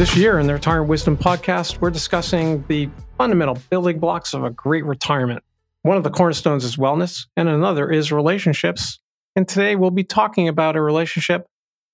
This 0.00 0.16
year 0.16 0.38
in 0.38 0.46
the 0.46 0.54
Retirement 0.54 0.88
Wisdom 0.88 1.14
podcast, 1.14 1.82
we're 1.82 1.90
discussing 1.90 2.64
the 2.68 2.88
fundamental 3.18 3.58
building 3.68 3.98
blocks 3.98 4.32
of 4.32 4.44
a 4.44 4.48
great 4.48 4.86
retirement. 4.86 5.44
One 5.82 5.98
of 5.98 6.04
the 6.04 6.10
cornerstones 6.10 6.64
is 6.64 6.76
wellness, 6.76 7.26
and 7.36 7.50
another 7.50 7.90
is 7.90 8.10
relationships. 8.10 8.98
And 9.36 9.46
today 9.46 9.76
we'll 9.76 9.90
be 9.90 10.02
talking 10.02 10.48
about 10.48 10.74
a 10.74 10.80
relationship 10.80 11.44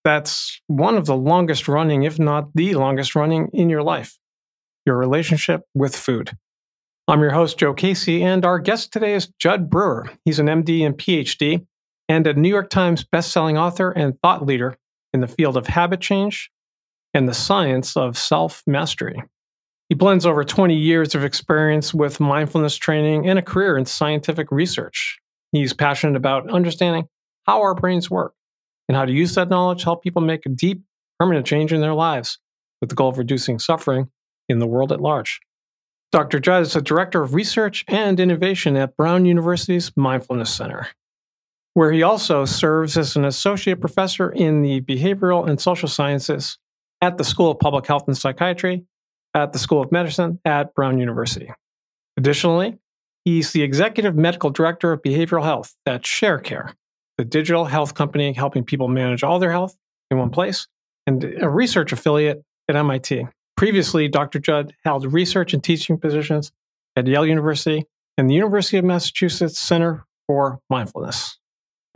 that's 0.04 0.62
one 0.68 0.96
of 0.96 1.06
the 1.06 1.16
longest 1.16 1.66
running, 1.66 2.04
if 2.04 2.16
not 2.16 2.54
the 2.54 2.76
longest 2.76 3.16
running 3.16 3.48
in 3.52 3.68
your 3.68 3.82
life 3.82 4.16
your 4.86 4.96
relationship 4.96 5.62
with 5.74 5.96
food. 5.96 6.30
I'm 7.08 7.22
your 7.22 7.32
host, 7.32 7.58
Joe 7.58 7.74
Casey, 7.74 8.22
and 8.22 8.46
our 8.46 8.60
guest 8.60 8.92
today 8.92 9.14
is 9.14 9.32
Jud 9.40 9.68
Brewer. 9.68 10.08
He's 10.24 10.38
an 10.38 10.46
MD 10.46 10.86
and 10.86 10.96
PhD 10.96 11.66
and 12.08 12.24
a 12.28 12.34
New 12.34 12.50
York 12.50 12.70
Times 12.70 13.04
bestselling 13.04 13.58
author 13.58 13.90
and 13.90 14.16
thought 14.22 14.46
leader 14.46 14.76
in 15.12 15.22
the 15.22 15.26
field 15.26 15.56
of 15.56 15.66
habit 15.66 16.00
change 16.00 16.52
and 17.16 17.26
the 17.26 17.34
science 17.34 17.96
of 17.96 18.18
self 18.18 18.62
mastery. 18.66 19.22
He 19.88 19.94
blends 19.94 20.26
over 20.26 20.44
20 20.44 20.74
years 20.74 21.14
of 21.14 21.24
experience 21.24 21.94
with 21.94 22.20
mindfulness 22.20 22.76
training 22.76 23.26
and 23.26 23.38
a 23.38 23.42
career 23.42 23.78
in 23.78 23.86
scientific 23.86 24.52
research. 24.52 25.18
He's 25.52 25.72
passionate 25.72 26.16
about 26.16 26.50
understanding 26.50 27.08
how 27.46 27.62
our 27.62 27.74
brains 27.74 28.10
work 28.10 28.34
and 28.88 28.96
how 28.96 29.06
to 29.06 29.12
use 29.12 29.34
that 29.34 29.48
knowledge 29.48 29.78
to 29.78 29.84
help 29.86 30.02
people 30.02 30.20
make 30.20 30.44
a 30.44 30.50
deep, 30.50 30.82
permanent 31.18 31.46
change 31.46 31.72
in 31.72 31.80
their 31.80 31.94
lives 31.94 32.38
with 32.82 32.90
the 32.90 32.96
goal 32.96 33.08
of 33.08 33.18
reducing 33.18 33.58
suffering 33.58 34.10
in 34.50 34.58
the 34.58 34.66
world 34.66 34.92
at 34.92 35.00
large. 35.00 35.40
Dr. 36.12 36.38
Jud 36.38 36.62
is 36.62 36.76
a 36.76 36.82
director 36.82 37.22
of 37.22 37.34
research 37.34 37.82
and 37.88 38.20
innovation 38.20 38.76
at 38.76 38.96
Brown 38.96 39.24
University's 39.24 39.90
Mindfulness 39.96 40.52
Center, 40.52 40.88
where 41.72 41.92
he 41.92 42.02
also 42.02 42.44
serves 42.44 42.98
as 42.98 43.16
an 43.16 43.24
associate 43.24 43.80
professor 43.80 44.30
in 44.30 44.60
the 44.60 44.82
behavioral 44.82 45.48
and 45.48 45.58
social 45.58 45.88
sciences 45.88 46.58
at 47.00 47.18
the 47.18 47.24
School 47.24 47.50
of 47.50 47.58
Public 47.58 47.86
Health 47.86 48.04
and 48.06 48.16
Psychiatry 48.16 48.84
at 49.34 49.52
the 49.52 49.58
School 49.58 49.82
of 49.82 49.92
Medicine 49.92 50.40
at 50.44 50.74
Brown 50.74 50.98
University. 50.98 51.50
Additionally, 52.16 52.78
he's 53.24 53.52
the 53.52 53.62
executive 53.62 54.16
medical 54.16 54.50
director 54.50 54.92
of 54.92 55.02
behavioral 55.02 55.44
health 55.44 55.74
at 55.84 56.02
ShareCare, 56.02 56.72
the 57.18 57.24
digital 57.24 57.66
health 57.66 57.94
company 57.94 58.32
helping 58.32 58.64
people 58.64 58.88
manage 58.88 59.22
all 59.22 59.38
their 59.38 59.50
health 59.50 59.76
in 60.10 60.18
one 60.18 60.30
place, 60.30 60.66
and 61.06 61.22
a 61.40 61.48
research 61.48 61.92
affiliate 61.92 62.42
at 62.68 62.76
MIT. 62.76 63.26
Previously, 63.56 64.08
Dr. 64.08 64.38
Jud 64.38 64.74
held 64.84 65.12
research 65.12 65.54
and 65.54 65.62
teaching 65.62 65.98
positions 65.98 66.52
at 66.94 67.06
Yale 67.06 67.26
University 67.26 67.84
and 68.18 68.28
the 68.28 68.34
University 68.34 68.78
of 68.78 68.84
Massachusetts 68.84 69.58
Center 69.58 70.04
for 70.26 70.60
Mindfulness. 70.70 71.38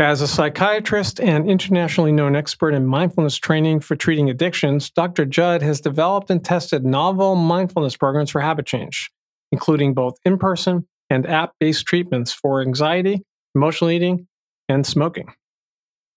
As 0.01 0.23
a 0.23 0.27
psychiatrist 0.27 1.21
and 1.21 1.47
internationally 1.47 2.11
known 2.11 2.35
expert 2.35 2.73
in 2.73 2.87
mindfulness 2.87 3.37
training 3.37 3.81
for 3.81 3.97
treating 3.97 4.31
addictions, 4.31 4.89
Dr. 4.89 5.27
Jud 5.27 5.61
has 5.61 5.83
developed 5.83 6.31
and 6.31 6.43
tested 6.43 6.87
novel 6.87 7.35
mindfulness 7.35 7.99
programs 7.99 8.31
for 8.31 8.41
habit 8.41 8.65
change, 8.65 9.11
including 9.53 9.93
both 9.93 10.17
in 10.25 10.39
person 10.39 10.89
and 11.11 11.27
app 11.27 11.53
based 11.61 11.85
treatments 11.85 12.33
for 12.33 12.63
anxiety, 12.63 13.23
emotional 13.55 13.91
eating, 13.91 14.27
and 14.71 14.87
smoking. 14.87 15.35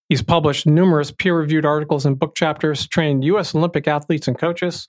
He's 0.08 0.22
published 0.22 0.66
numerous 0.66 1.10
peer 1.10 1.36
reviewed 1.36 1.66
articles 1.66 2.06
and 2.06 2.18
book 2.18 2.34
chapters, 2.34 2.88
trained 2.88 3.22
U.S. 3.24 3.54
Olympic 3.54 3.86
athletes 3.86 4.26
and 4.26 4.38
coaches, 4.38 4.88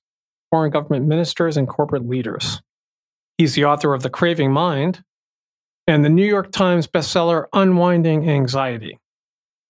foreign 0.52 0.72
government 0.72 1.06
ministers, 1.06 1.58
and 1.58 1.68
corporate 1.68 2.08
leaders. 2.08 2.62
He's 3.38 3.56
the 3.56 3.66
author 3.66 3.94
of 3.94 4.04
The 4.04 4.10
Craving 4.10 4.54
Mind, 4.54 5.04
and 5.88 6.04
the 6.04 6.10
New 6.10 6.26
York 6.26 6.52
Times 6.52 6.88
bestseller 6.88 7.46
Unwinding 7.54 8.28
Anxiety. 8.28 9.00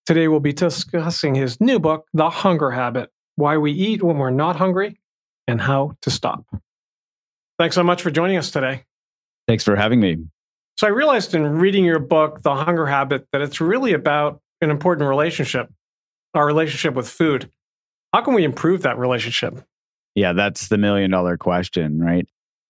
Today 0.06 0.28
we'll 0.28 0.40
be 0.40 0.52
discussing 0.52 1.34
his 1.34 1.60
new 1.60 1.78
book, 1.78 2.06
The 2.14 2.30
Hunger 2.30 2.70
Habit 2.70 3.10
Why 3.34 3.56
We 3.58 3.72
Eat 3.72 4.02
When 4.02 4.18
We're 4.18 4.30
Not 4.30 4.56
Hungry 4.56 4.98
and 5.46 5.60
How 5.60 5.96
to 6.02 6.10
Stop. 6.10 6.46
Thanks 7.58 7.74
so 7.74 7.82
much 7.82 8.02
for 8.02 8.10
joining 8.10 8.36
us 8.36 8.50
today. 8.50 8.84
Thanks 9.46 9.64
for 9.64 9.76
having 9.76 10.00
me. 10.00 10.18
So, 10.78 10.86
I 10.86 10.90
realized 10.90 11.34
in 11.34 11.58
reading 11.58 11.84
your 11.84 11.98
book, 11.98 12.42
The 12.42 12.54
Hunger 12.54 12.86
Habit, 12.86 13.26
that 13.32 13.40
it's 13.40 13.60
really 13.60 13.94
about 13.94 14.40
an 14.60 14.70
important 14.70 15.08
relationship, 15.08 15.70
our 16.34 16.46
relationship 16.46 16.94
with 16.94 17.08
food. 17.08 17.50
How 18.12 18.22
can 18.22 18.34
we 18.34 18.44
improve 18.44 18.82
that 18.82 18.98
relationship? 18.98 19.62
Yeah, 20.14 20.32
that's 20.32 20.68
the 20.68 20.78
million 20.78 21.10
dollar 21.10 21.36
question, 21.36 21.98
right? 21.98 22.26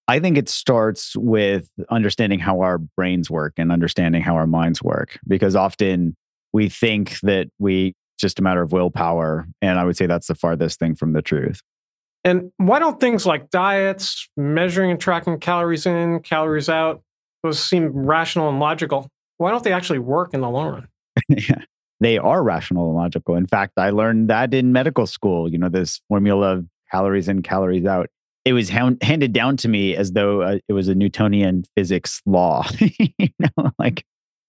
I 0.09 0.21
think 0.21 0.39
it 0.39 0.49
starts 0.49 1.17
with 1.17 1.69
understanding 1.91 2.39
how 2.39 2.61
our 2.61 2.79
brains 2.79 3.31
work 3.31 3.55
and 3.57 3.73
understanding 3.73 4.23
how 4.23 4.37
our 4.37 4.47
minds 4.47 4.83
work, 4.83 5.19
because 5.27 5.57
often 5.57 6.15
we 6.53 6.69
think 6.69 7.19
that 7.21 7.49
we 7.59 7.95
just 8.19 8.39
a 8.39 8.43
matter 8.43 8.63
of 8.63 8.73
willpower. 8.73 9.47
And 9.61 9.79
I 9.79 9.85
would 9.85 9.97
say 9.97 10.07
that's 10.07 10.29
the 10.29 10.35
farthest 10.35 10.79
thing 10.79 10.95
from 10.95 11.13
the 11.13 11.23
truth. 11.23 11.61
And 12.25 12.51
why 12.57 12.79
don't 12.79 12.99
things 12.99 13.27
like 13.27 13.51
diets, 13.51 14.29
measuring 14.37 14.91
and 14.91 15.01
tracking 15.01 15.39
calories 15.39 15.87
in, 15.87 16.21
calories 16.21 16.69
out, 16.69 17.03
those 17.43 17.63
seem 17.63 17.93
rational 17.93 18.49
and 18.49 18.59
logical? 18.59 19.09
Why 19.39 19.51
don't 19.51 19.63
they 19.63 19.73
actually 19.73 19.99
work 19.99 20.35
in 20.35 20.41
the 20.41 20.49
long 20.49 20.69
run? 20.69 20.89
yeah, 21.29 21.63
they 22.01 22.19
are 22.19 22.43
rational 22.43 22.89
and 22.89 22.97
logical. 22.97 23.37
In 23.37 23.47
fact, 23.47 23.75
I 23.77 23.91
learned 23.91 24.29
that 24.31 24.55
in 24.55 24.73
medical 24.73 25.07
school, 25.07 25.51
you 25.51 25.59
know, 25.59 25.69
this 25.69 26.01
formula 26.09 26.55
of 26.55 26.67
calories 26.91 27.29
in, 27.29 27.43
calories 27.43 27.85
out 27.85 28.09
it 28.47 28.53
was 28.53 28.69
handed 28.69 29.33
down 29.33 29.57
to 29.57 29.69
me 29.69 29.97
as 29.97 30.13
though 30.13 30.41
uh, 30.41 30.59
it 30.69 30.73
was 30.73 30.87
a 30.87 30.95
Newtonian 30.95 31.65
physics 31.77 32.23
law. 32.27 32.65
you 32.81 33.29
know, 33.41 33.73
like 33.77 34.05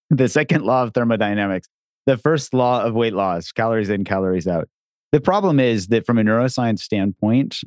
the 0.08 0.28
second 0.28 0.62
law 0.62 0.84
of 0.84 0.94
thermodynamics, 0.94 1.68
the 2.06 2.16
first 2.16 2.54
law 2.54 2.84
of 2.84 2.94
weight 2.94 3.12
loss, 3.12 3.50
calories 3.50 3.90
in, 3.90 4.04
calories 4.04 4.46
out. 4.46 4.68
The 5.10 5.20
problem 5.20 5.58
is 5.58 5.88
that 5.88 6.06
from 6.06 6.16
a 6.16 6.22
neuroscience 6.22 6.78
standpoint, 6.78 7.58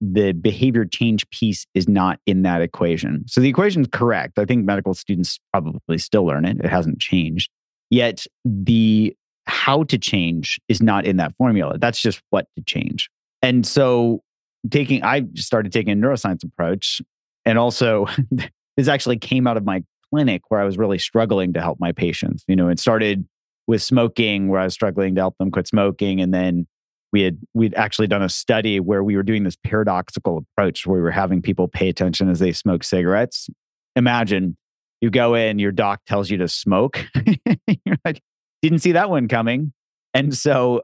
the 0.00 0.30
behavior 0.30 0.84
change 0.84 1.28
piece 1.30 1.66
is 1.74 1.88
not 1.88 2.20
in 2.24 2.42
that 2.42 2.62
equation. 2.62 3.24
So 3.26 3.40
the 3.40 3.48
equation 3.48 3.82
is 3.82 3.88
correct. 3.92 4.38
I 4.38 4.44
think 4.44 4.64
medical 4.64 4.94
students 4.94 5.40
probably 5.52 5.98
still 5.98 6.24
learn 6.24 6.44
it. 6.44 6.58
It 6.58 6.68
hasn't 6.70 7.00
changed. 7.00 7.50
Yet 7.90 8.26
the 8.44 9.16
how 9.46 9.82
to 9.84 9.98
change 9.98 10.60
is 10.68 10.80
not 10.80 11.04
in 11.04 11.16
that 11.16 11.34
formula. 11.34 11.78
That's 11.78 12.00
just 12.00 12.22
what 12.30 12.46
to 12.56 12.62
change. 12.62 13.10
And 13.42 13.66
so 13.66 14.22
taking 14.70 15.02
I 15.02 15.22
started 15.36 15.72
taking 15.72 15.92
a 15.92 15.96
neuroscience 15.96 16.44
approach 16.44 17.00
and 17.44 17.58
also 17.58 18.06
this 18.76 18.88
actually 18.88 19.18
came 19.18 19.46
out 19.46 19.56
of 19.56 19.64
my 19.64 19.82
clinic 20.12 20.42
where 20.48 20.60
I 20.60 20.64
was 20.64 20.76
really 20.76 20.98
struggling 20.98 21.52
to 21.52 21.60
help 21.60 21.78
my 21.80 21.92
patients. 21.92 22.44
You 22.48 22.56
know, 22.56 22.68
it 22.68 22.78
started 22.78 23.26
with 23.66 23.82
smoking 23.82 24.48
where 24.48 24.60
I 24.60 24.64
was 24.64 24.74
struggling 24.74 25.14
to 25.14 25.20
help 25.20 25.36
them 25.38 25.50
quit 25.50 25.68
smoking 25.68 26.20
and 26.20 26.34
then 26.34 26.66
we 27.12 27.22
had 27.22 27.38
we'd 27.54 27.74
actually 27.74 28.06
done 28.06 28.22
a 28.22 28.28
study 28.28 28.78
where 28.78 29.02
we 29.02 29.16
were 29.16 29.22
doing 29.22 29.44
this 29.44 29.56
paradoxical 29.64 30.38
approach 30.38 30.86
where 30.86 30.96
we 30.96 31.02
were 31.02 31.10
having 31.10 31.42
people 31.42 31.66
pay 31.66 31.88
attention 31.88 32.28
as 32.28 32.38
they 32.38 32.52
smoke 32.52 32.84
cigarettes. 32.84 33.48
Imagine 33.96 34.56
you 35.00 35.10
go 35.10 35.34
in, 35.34 35.58
your 35.58 35.72
doc 35.72 36.00
tells 36.06 36.30
you 36.30 36.36
to 36.38 36.48
smoke. 36.48 37.04
You're 37.84 37.96
like, 38.04 38.20
didn't 38.62 38.80
see 38.80 38.92
that 38.92 39.10
one 39.10 39.28
coming. 39.28 39.72
And 40.14 40.36
so 40.36 40.82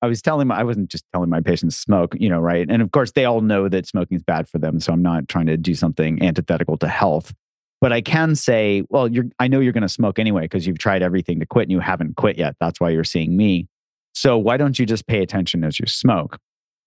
I 0.00 0.06
was 0.06 0.22
telling 0.22 0.48
my, 0.48 0.60
I 0.60 0.62
wasn't 0.62 0.90
just 0.90 1.04
telling 1.12 1.28
my 1.28 1.40
patients 1.40 1.76
smoke, 1.76 2.14
you 2.18 2.28
know, 2.28 2.38
right? 2.38 2.66
And 2.68 2.82
of 2.82 2.92
course, 2.92 3.12
they 3.12 3.24
all 3.24 3.40
know 3.40 3.68
that 3.68 3.86
smoking 3.86 4.16
is 4.16 4.22
bad 4.22 4.48
for 4.48 4.58
them. 4.58 4.78
So 4.80 4.92
I'm 4.92 5.02
not 5.02 5.28
trying 5.28 5.46
to 5.46 5.56
do 5.56 5.74
something 5.74 6.22
antithetical 6.22 6.76
to 6.78 6.88
health. 6.88 7.34
But 7.80 7.92
I 7.92 8.00
can 8.00 8.34
say, 8.34 8.82
well, 8.90 9.08
you're, 9.08 9.26
I 9.38 9.48
know 9.48 9.60
you're 9.60 9.72
going 9.72 9.82
to 9.82 9.88
smoke 9.88 10.18
anyway 10.18 10.42
because 10.42 10.66
you've 10.66 10.78
tried 10.78 11.02
everything 11.02 11.40
to 11.40 11.46
quit 11.46 11.64
and 11.64 11.72
you 11.72 11.80
haven't 11.80 12.16
quit 12.16 12.38
yet. 12.38 12.56
That's 12.60 12.80
why 12.80 12.90
you're 12.90 13.04
seeing 13.04 13.36
me. 13.36 13.68
So 14.14 14.36
why 14.36 14.56
don't 14.56 14.78
you 14.78 14.86
just 14.86 15.06
pay 15.06 15.22
attention 15.22 15.62
as 15.64 15.78
you 15.78 15.86
smoke? 15.86 16.38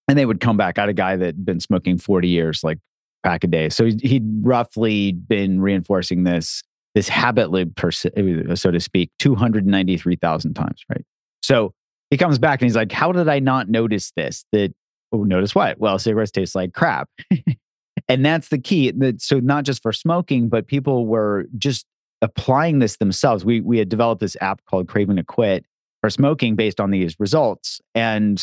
And 0.07 0.17
they 0.17 0.25
would 0.25 0.41
come 0.41 0.57
back. 0.57 0.77
I 0.77 0.81
had 0.81 0.89
a 0.89 0.93
guy 0.93 1.15
that 1.15 1.25
had 1.25 1.45
been 1.45 1.61
smoking 1.61 1.97
40 1.97 2.27
years, 2.27 2.63
like 2.63 2.77
pack 3.23 3.43
a 3.43 3.47
day. 3.47 3.69
So 3.69 3.85
he'd 3.85 4.25
roughly 4.41 5.13
been 5.13 5.61
reinforcing 5.61 6.23
this 6.23 6.61
this 6.93 7.07
habit 7.07 7.51
loop, 7.51 7.79
so 7.79 8.71
to 8.71 8.79
speak, 8.81 9.11
293,000 9.19 10.53
times, 10.53 10.83
right? 10.89 11.05
So 11.41 11.73
he 12.11 12.17
comes 12.17 12.37
back 12.37 12.61
and 12.61 12.67
he's 12.67 12.75
like, 12.75 12.91
How 12.91 13.11
did 13.11 13.27
I 13.27 13.39
not 13.39 13.69
notice 13.69 14.11
this? 14.15 14.45
That, 14.51 14.73
oh, 15.11 15.23
notice 15.23 15.55
what? 15.55 15.79
Well, 15.79 15.97
cigarettes 15.97 16.31
taste 16.31 16.53
like 16.53 16.73
crap. 16.73 17.09
and 18.07 18.23
that's 18.23 18.49
the 18.49 18.59
key. 18.59 18.93
So, 19.17 19.39
not 19.39 19.63
just 19.63 19.81
for 19.81 19.91
smoking, 19.91 20.49
but 20.49 20.67
people 20.67 21.07
were 21.07 21.47
just 21.57 21.85
applying 22.21 22.79
this 22.79 22.97
themselves. 22.97 23.43
We, 23.43 23.61
we 23.61 23.79
had 23.79 23.89
developed 23.89 24.21
this 24.21 24.37
app 24.41 24.63
called 24.65 24.87
Craving 24.87 25.15
to 25.15 25.23
Quit 25.23 25.65
for 26.01 26.09
smoking 26.09 26.55
based 26.55 26.79
on 26.79 26.91
these 26.91 27.15
results. 27.19 27.81
And 27.95 28.41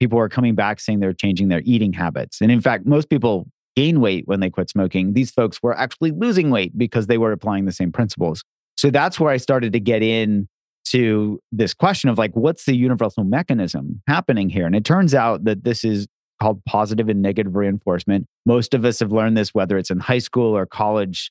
people 0.00 0.18
were 0.18 0.28
coming 0.28 0.54
back 0.54 0.80
saying 0.80 1.00
they're 1.00 1.12
changing 1.12 1.48
their 1.48 1.62
eating 1.64 1.92
habits. 1.92 2.40
And 2.40 2.50
in 2.50 2.60
fact, 2.60 2.86
most 2.86 3.10
people 3.10 3.48
gain 3.76 4.00
weight 4.00 4.26
when 4.26 4.40
they 4.40 4.50
quit 4.50 4.70
smoking. 4.70 5.12
These 5.12 5.30
folks 5.30 5.62
were 5.62 5.76
actually 5.76 6.12
losing 6.12 6.50
weight 6.50 6.76
because 6.76 7.06
they 7.06 7.18
were 7.18 7.32
applying 7.32 7.64
the 7.64 7.72
same 7.72 7.92
principles. 7.92 8.42
So 8.76 8.90
that's 8.90 9.18
where 9.18 9.30
I 9.30 9.36
started 9.36 9.72
to 9.72 9.80
get 9.80 10.02
in 10.02 10.48
to 10.90 11.40
this 11.52 11.74
question 11.74 12.10
of 12.10 12.18
like, 12.18 12.32
what's 12.34 12.64
the 12.64 12.76
universal 12.76 13.24
mechanism 13.24 14.02
happening 14.06 14.48
here? 14.48 14.66
And 14.66 14.74
it 14.74 14.84
turns 14.84 15.14
out 15.14 15.44
that 15.44 15.64
this 15.64 15.84
is 15.84 16.06
called 16.40 16.64
positive 16.64 17.08
and 17.08 17.20
negative 17.22 17.56
reinforcement. 17.56 18.26
Most 18.46 18.74
of 18.74 18.84
us 18.84 19.00
have 19.00 19.12
learned 19.12 19.36
this, 19.36 19.54
whether 19.54 19.76
it's 19.76 19.90
in 19.90 19.98
high 19.98 20.18
school 20.18 20.56
or 20.56 20.66
college 20.66 21.30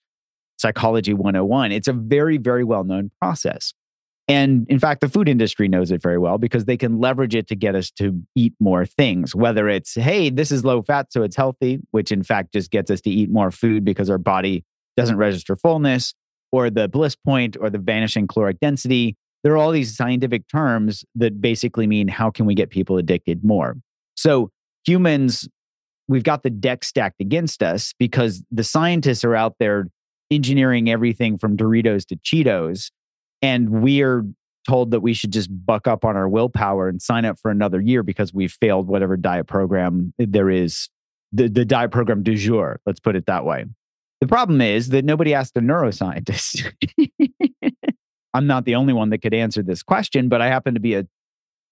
psychology 0.57 1.13
101. 1.13 1.71
It's 1.71 1.87
a 1.87 1.93
very, 1.93 2.37
very 2.37 2.63
well 2.63 2.83
known 2.83 3.11
process. 3.21 3.73
And 4.27 4.65
in 4.69 4.77
fact, 4.77 4.99
the 4.99 5.07
food 5.07 5.29
industry 5.29 5.69
knows 5.69 5.89
it 5.89 6.01
very 6.01 6.17
well 6.17 6.37
because 6.37 6.65
they 6.65 6.75
can 6.75 6.99
leverage 6.99 7.33
it 7.33 7.47
to 7.47 7.55
get 7.55 7.75
us 7.75 7.89
to 7.91 8.21
eat 8.35 8.53
more 8.59 8.85
things, 8.85 9.33
whether 9.33 9.69
it's, 9.69 9.95
hey, 9.95 10.29
this 10.29 10.51
is 10.51 10.65
low 10.65 10.81
fat, 10.81 11.13
so 11.13 11.23
it's 11.23 11.37
healthy, 11.37 11.79
which 11.91 12.11
in 12.11 12.23
fact 12.23 12.51
just 12.51 12.69
gets 12.69 12.91
us 12.91 12.99
to 13.01 13.09
eat 13.09 13.29
more 13.29 13.51
food 13.51 13.85
because 13.85 14.09
our 14.09 14.17
body 14.17 14.65
doesn't 14.97 15.15
register 15.15 15.55
fullness, 15.55 16.13
or 16.51 16.69
the 16.69 16.87
bliss 16.87 17.15
point 17.15 17.55
or 17.59 17.69
the 17.69 17.77
vanishing 17.77 18.27
caloric 18.27 18.59
density. 18.59 19.15
There 19.47 19.53
are 19.53 19.57
all 19.57 19.71
these 19.71 19.95
scientific 19.95 20.45
terms 20.49 21.05
that 21.15 21.39
basically 21.39 21.87
mean 21.87 22.09
how 22.09 22.29
can 22.29 22.45
we 22.45 22.53
get 22.53 22.69
people 22.69 22.97
addicted 22.97 23.45
more? 23.45 23.77
So 24.17 24.51
humans, 24.85 25.47
we've 26.09 26.25
got 26.25 26.43
the 26.43 26.49
deck 26.49 26.83
stacked 26.83 27.21
against 27.21 27.63
us 27.63 27.93
because 27.97 28.43
the 28.51 28.65
scientists 28.65 29.23
are 29.23 29.35
out 29.35 29.55
there 29.57 29.87
engineering 30.29 30.89
everything 30.89 31.37
from 31.37 31.55
Doritos 31.55 32.05
to 32.07 32.17
Cheetos 32.17 32.91
and 33.41 33.69
we're 33.69 34.25
told 34.67 34.91
that 34.91 34.99
we 34.99 35.13
should 35.13 35.31
just 35.31 35.47
buck 35.65 35.87
up 35.87 36.03
on 36.03 36.17
our 36.17 36.27
willpower 36.27 36.89
and 36.89 37.01
sign 37.01 37.23
up 37.23 37.39
for 37.39 37.49
another 37.49 37.79
year 37.79 38.03
because 38.03 38.33
we've 38.33 38.51
failed 38.51 38.89
whatever 38.89 39.15
diet 39.15 39.47
program 39.47 40.13
there 40.17 40.49
is, 40.49 40.89
the, 41.31 41.47
the 41.47 41.63
diet 41.63 41.91
program 41.91 42.21
du 42.21 42.35
jour, 42.35 42.81
let's 42.85 42.99
put 42.99 43.15
it 43.15 43.27
that 43.27 43.45
way. 43.45 43.63
The 44.19 44.27
problem 44.27 44.59
is 44.59 44.89
that 44.89 45.05
nobody 45.05 45.33
asked 45.33 45.55
a 45.55 45.61
neuroscientist. 45.61 46.69
I'm 48.37 48.47
not 48.47 48.65
the 48.65 48.75
only 48.75 48.93
one 48.93 49.09
that 49.09 49.17
could 49.17 49.33
answer 49.33 49.63
this 49.63 49.81
question, 49.81 50.29
but 50.29 50.41
I 50.41 50.47
happen 50.47 50.75
to 50.75 50.79
be 50.79 50.93
a 50.93 51.05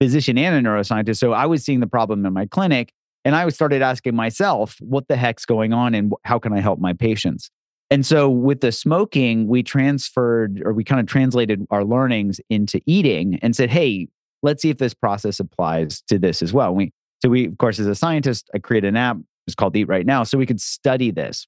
physician 0.01 0.38
and 0.38 0.65
a 0.65 0.69
neuroscientist. 0.69 1.17
So 1.17 1.31
I 1.31 1.45
was 1.45 1.63
seeing 1.63 1.79
the 1.79 1.88
problem 1.88 2.25
in 2.25 2.33
my 2.33 2.47
clinic 2.47 2.91
and 3.23 3.35
I 3.35 3.47
started 3.50 3.83
asking 3.83 4.15
myself, 4.15 4.77
what 4.79 5.07
the 5.07 5.15
heck's 5.15 5.45
going 5.45 5.73
on 5.73 5.94
and 5.94 6.12
how 6.23 6.39
can 6.39 6.53
I 6.53 6.59
help 6.62 6.79
my 6.79 6.94
patients? 6.94 7.51
And 7.91 8.03
so 8.03 8.29
with 8.29 8.62
the 8.62 8.71
smoking, 8.71 9.47
we 9.47 9.62
transferred 9.62 10.63
or 10.65 10.73
we 10.73 10.83
kind 10.83 11.00
of 11.00 11.06
translated 11.06 11.65
our 11.69 11.85
learnings 11.85 12.41
into 12.50 12.81
eating 12.88 13.38
and 13.44 13.56
said, 13.56 13.69
hey, 13.69 14.07
let's 14.41 14.63
see 14.63 14.71
if 14.71 14.79
this 14.79 14.95
process 14.95 15.39
applies 15.39 16.01
to 16.07 16.18
this 16.18 16.41
as 16.41 16.51
well. 16.51 16.73
We, 16.73 16.91
so 17.21 17.29
we, 17.29 17.45
of 17.45 17.59
course, 17.59 17.79
as 17.79 17.85
a 17.85 17.95
scientist, 17.95 18.50
I 18.56 18.59
created 18.59 18.88
an 18.88 18.97
app. 18.97 19.18
It's 19.45 19.56
called 19.56 19.75
Eat 19.75 19.88
Right 19.88 20.06
Now. 20.06 20.23
So 20.23 20.39
we 20.39 20.47
could 20.47 20.59
study 20.59 21.11
this. 21.11 21.45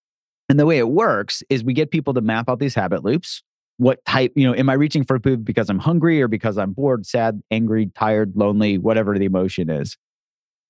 And 0.47 0.59
the 0.59 0.67
way 0.67 0.77
it 0.77 0.89
works 0.89 1.41
is 1.49 1.63
we 1.63 1.73
get 1.73 1.89
people 1.89 2.13
to 2.13 2.21
map 2.21 2.49
out 2.49 2.59
these 2.59 2.75
habit 2.75 3.03
loops. 3.03 3.41
What 3.77 4.03
type, 4.05 4.33
you 4.35 4.47
know, 4.47 4.55
am 4.55 4.69
I 4.69 4.73
reaching 4.73 5.03
for 5.03 5.19
food 5.19 5.45
because 5.45 5.69
I'm 5.69 5.79
hungry 5.79 6.21
or 6.21 6.27
because 6.27 6.57
I'm 6.57 6.73
bored, 6.73 7.05
sad, 7.05 7.41
angry, 7.51 7.91
tired, 7.95 8.33
lonely, 8.35 8.77
whatever 8.77 9.17
the 9.17 9.25
emotion 9.25 9.69
is? 9.69 9.97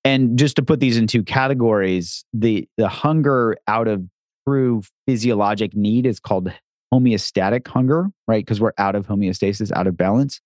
And 0.04 0.38
just 0.38 0.56
to 0.56 0.62
put 0.62 0.80
these 0.80 0.96
in 0.96 1.06
two 1.06 1.22
categories, 1.22 2.24
the 2.32 2.68
the 2.76 2.88
hunger 2.88 3.56
out 3.66 3.88
of 3.88 4.04
true 4.46 4.82
physiologic 5.06 5.74
need 5.74 6.06
is 6.06 6.20
called 6.20 6.52
homeostatic 6.92 7.66
hunger, 7.66 8.08
right? 8.26 8.44
Because 8.44 8.60
we're 8.60 8.72
out 8.78 8.94
of 8.94 9.06
homeostasis, 9.06 9.72
out 9.72 9.86
of 9.86 9.96
balance. 9.96 10.40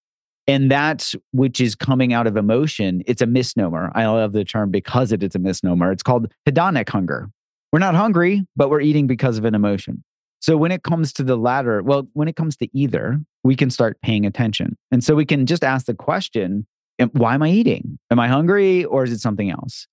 And 0.49 0.71
that's 0.71 1.15
which 1.31 1.61
is 1.61 1.75
coming 1.75 2.13
out 2.13 2.27
of 2.27 2.37
emotion. 2.37 3.03
It's 3.07 3.23
a 3.23 3.27
misnomer. 3.27 3.93
I 3.95 4.07
love 4.07 4.33
the 4.33 4.45
term 4.45 4.71
because 4.71 5.13
it 5.13 5.23
is 5.23 5.35
a 5.35 5.39
misnomer. 5.39 5.93
It's 5.93 6.03
called 6.03 6.33
hedonic 6.49 6.89
hunger. 6.89 7.31
We're 7.73 7.79
not 7.79 7.95
hungry, 7.95 8.45
but 8.57 8.69
we're 8.69 8.81
eating 8.81 9.07
because 9.07 9.39
of 9.39 9.45
an 9.45 9.55
emotion. 9.55 10.03
So 10.43 10.57
when 10.57 10.73
it 10.73 10.83
comes 10.83 11.13
to 11.15 11.23
the 11.23 11.37
latter, 11.37 11.83
well, 11.83 12.09
when 12.15 12.27
it 12.27 12.35
comes 12.35 12.57
to 12.57 12.69
either, 12.77 13.21
we 13.45 13.55
can 13.55 13.71
start 13.71 14.01
paying 14.03 14.27
attention. 14.27 14.77
And 14.91 15.03
so 15.03 15.15
we 15.15 15.25
can 15.25 15.47
just 15.47 15.63
ask 15.63 15.87
the 15.87 15.95
question 15.95 16.67
why 17.13 17.35
am 17.35 17.43
I 17.43 17.51
eating? 17.51 17.99
Am 18.13 18.21
I 18.21 18.29
hungry 18.29 18.85
or 18.85 19.03
is 19.03 19.11
it 19.13 19.21
something 19.21 19.51
else? 19.51 19.89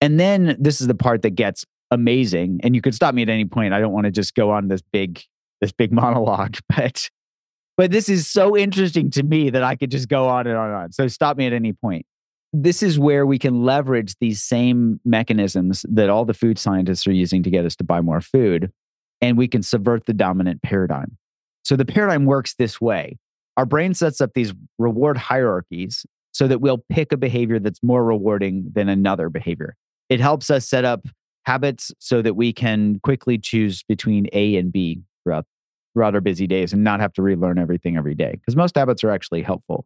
And 0.00 0.20
then 0.20 0.56
this 0.60 0.80
is 0.80 0.86
the 0.86 0.94
part 0.94 1.22
that 1.22 1.30
gets 1.30 1.64
amazing. 1.90 2.60
And 2.62 2.74
you 2.74 2.80
could 2.80 2.94
stop 2.94 3.14
me 3.14 3.22
at 3.22 3.28
any 3.28 3.44
point. 3.44 3.74
I 3.74 3.80
don't 3.80 3.92
want 3.92 4.04
to 4.04 4.12
just 4.12 4.34
go 4.34 4.50
on 4.50 4.68
this 4.68 4.82
big 4.92 5.22
this 5.60 5.72
big 5.72 5.92
monologue, 6.02 6.58
but 6.68 7.08
but 7.76 7.90
this 7.90 8.08
is 8.08 8.28
so 8.28 8.56
interesting 8.56 9.10
to 9.12 9.22
me 9.22 9.50
that 9.50 9.62
I 9.62 9.76
could 9.76 9.90
just 9.90 10.08
go 10.08 10.28
on 10.28 10.46
and 10.46 10.56
on 10.56 10.68
and 10.68 10.76
on. 10.76 10.92
So 10.92 11.08
stop 11.08 11.36
me 11.36 11.46
at 11.46 11.52
any 11.52 11.72
point. 11.72 12.06
This 12.52 12.82
is 12.82 12.98
where 12.98 13.24
we 13.24 13.38
can 13.38 13.64
leverage 13.64 14.14
these 14.20 14.42
same 14.42 15.00
mechanisms 15.04 15.86
that 15.88 16.10
all 16.10 16.24
the 16.24 16.34
food 16.34 16.58
scientists 16.58 17.06
are 17.06 17.12
using 17.12 17.42
to 17.44 17.50
get 17.50 17.64
us 17.64 17.74
to 17.76 17.84
buy 17.84 18.02
more 18.02 18.20
food, 18.20 18.70
and 19.22 19.38
we 19.38 19.48
can 19.48 19.62
subvert 19.62 20.04
the 20.04 20.12
dominant 20.12 20.60
paradigm. 20.62 21.16
So 21.64 21.76
the 21.76 21.86
paradigm 21.86 22.26
works 22.26 22.54
this 22.54 22.80
way. 22.80 23.16
Our 23.56 23.64
brain 23.64 23.94
sets 23.94 24.20
up 24.20 24.32
these 24.34 24.52
reward 24.78 25.16
hierarchies 25.16 26.04
so 26.32 26.48
that 26.48 26.60
we'll 26.60 26.84
pick 26.90 27.12
a 27.12 27.16
behavior 27.16 27.58
that's 27.58 27.82
more 27.82 28.04
rewarding 28.04 28.66
than 28.72 28.88
another 28.88 29.28
behavior. 29.28 29.76
It 30.08 30.20
helps 30.20 30.50
us 30.50 30.68
set 30.68 30.84
up 30.84 31.06
habits 31.44 31.92
so 31.98 32.20
that 32.22 32.34
we 32.34 32.52
can 32.52 33.00
quickly 33.00 33.38
choose 33.38 33.82
between 33.84 34.26
A 34.32 34.56
and 34.56 34.72
B 34.72 35.02
throughout 35.24 35.46
throughout 35.94 36.14
our 36.14 36.20
busy 36.22 36.46
days 36.46 36.72
and 36.72 36.82
not 36.82 37.00
have 37.00 37.12
to 37.12 37.22
relearn 37.22 37.58
everything 37.58 37.98
every 37.98 38.14
day 38.14 38.32
because 38.32 38.56
most 38.56 38.76
habits 38.76 39.04
are 39.04 39.10
actually 39.10 39.42
helpful. 39.42 39.84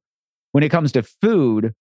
When 0.52 0.62
it 0.62 0.68
comes 0.68 0.92
to 0.92 1.02
food, 1.02 1.74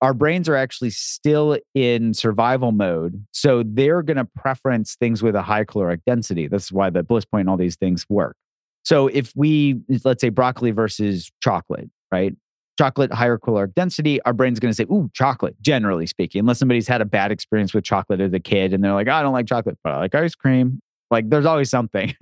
our 0.00 0.14
brains 0.14 0.48
are 0.48 0.56
actually 0.56 0.90
still 0.90 1.58
in 1.74 2.14
survival 2.14 2.72
mode. 2.72 3.24
So 3.32 3.62
they're 3.64 4.02
going 4.02 4.16
to 4.16 4.28
preference 4.36 4.94
things 4.94 5.22
with 5.22 5.34
a 5.34 5.42
high 5.42 5.64
caloric 5.64 6.00
density. 6.06 6.46
This 6.46 6.64
is 6.64 6.72
why 6.72 6.90
the 6.90 7.02
bliss 7.02 7.24
point 7.24 7.42
and 7.42 7.50
all 7.50 7.56
these 7.56 7.76
things 7.76 8.06
work. 8.08 8.36
So 8.84 9.08
if 9.08 9.32
we, 9.34 9.80
let's 10.04 10.20
say 10.20 10.28
broccoli 10.28 10.70
versus 10.70 11.30
chocolate, 11.42 11.90
right? 12.12 12.34
chocolate, 12.78 13.12
higher 13.12 13.36
caloric 13.36 13.74
density, 13.74 14.22
our 14.22 14.32
brain's 14.32 14.60
going 14.60 14.70
to 14.70 14.74
say, 14.74 14.84
ooh, 14.84 15.10
chocolate, 15.12 15.60
generally 15.60 16.06
speaking, 16.06 16.40
unless 16.40 16.60
somebody's 16.60 16.86
had 16.86 17.00
a 17.00 17.04
bad 17.04 17.32
experience 17.32 17.74
with 17.74 17.84
chocolate 17.84 18.20
as 18.20 18.32
a 18.32 18.38
kid 18.38 18.72
and 18.72 18.82
they're 18.82 18.94
like, 18.94 19.08
oh, 19.08 19.12
I 19.12 19.22
don't 19.22 19.32
like 19.32 19.46
chocolate, 19.46 19.76
but 19.82 19.92
I 19.92 19.98
like 19.98 20.14
ice 20.14 20.36
cream. 20.36 20.80
Like 21.10 21.28
there's 21.28 21.44
always 21.44 21.70
something. 21.70 22.14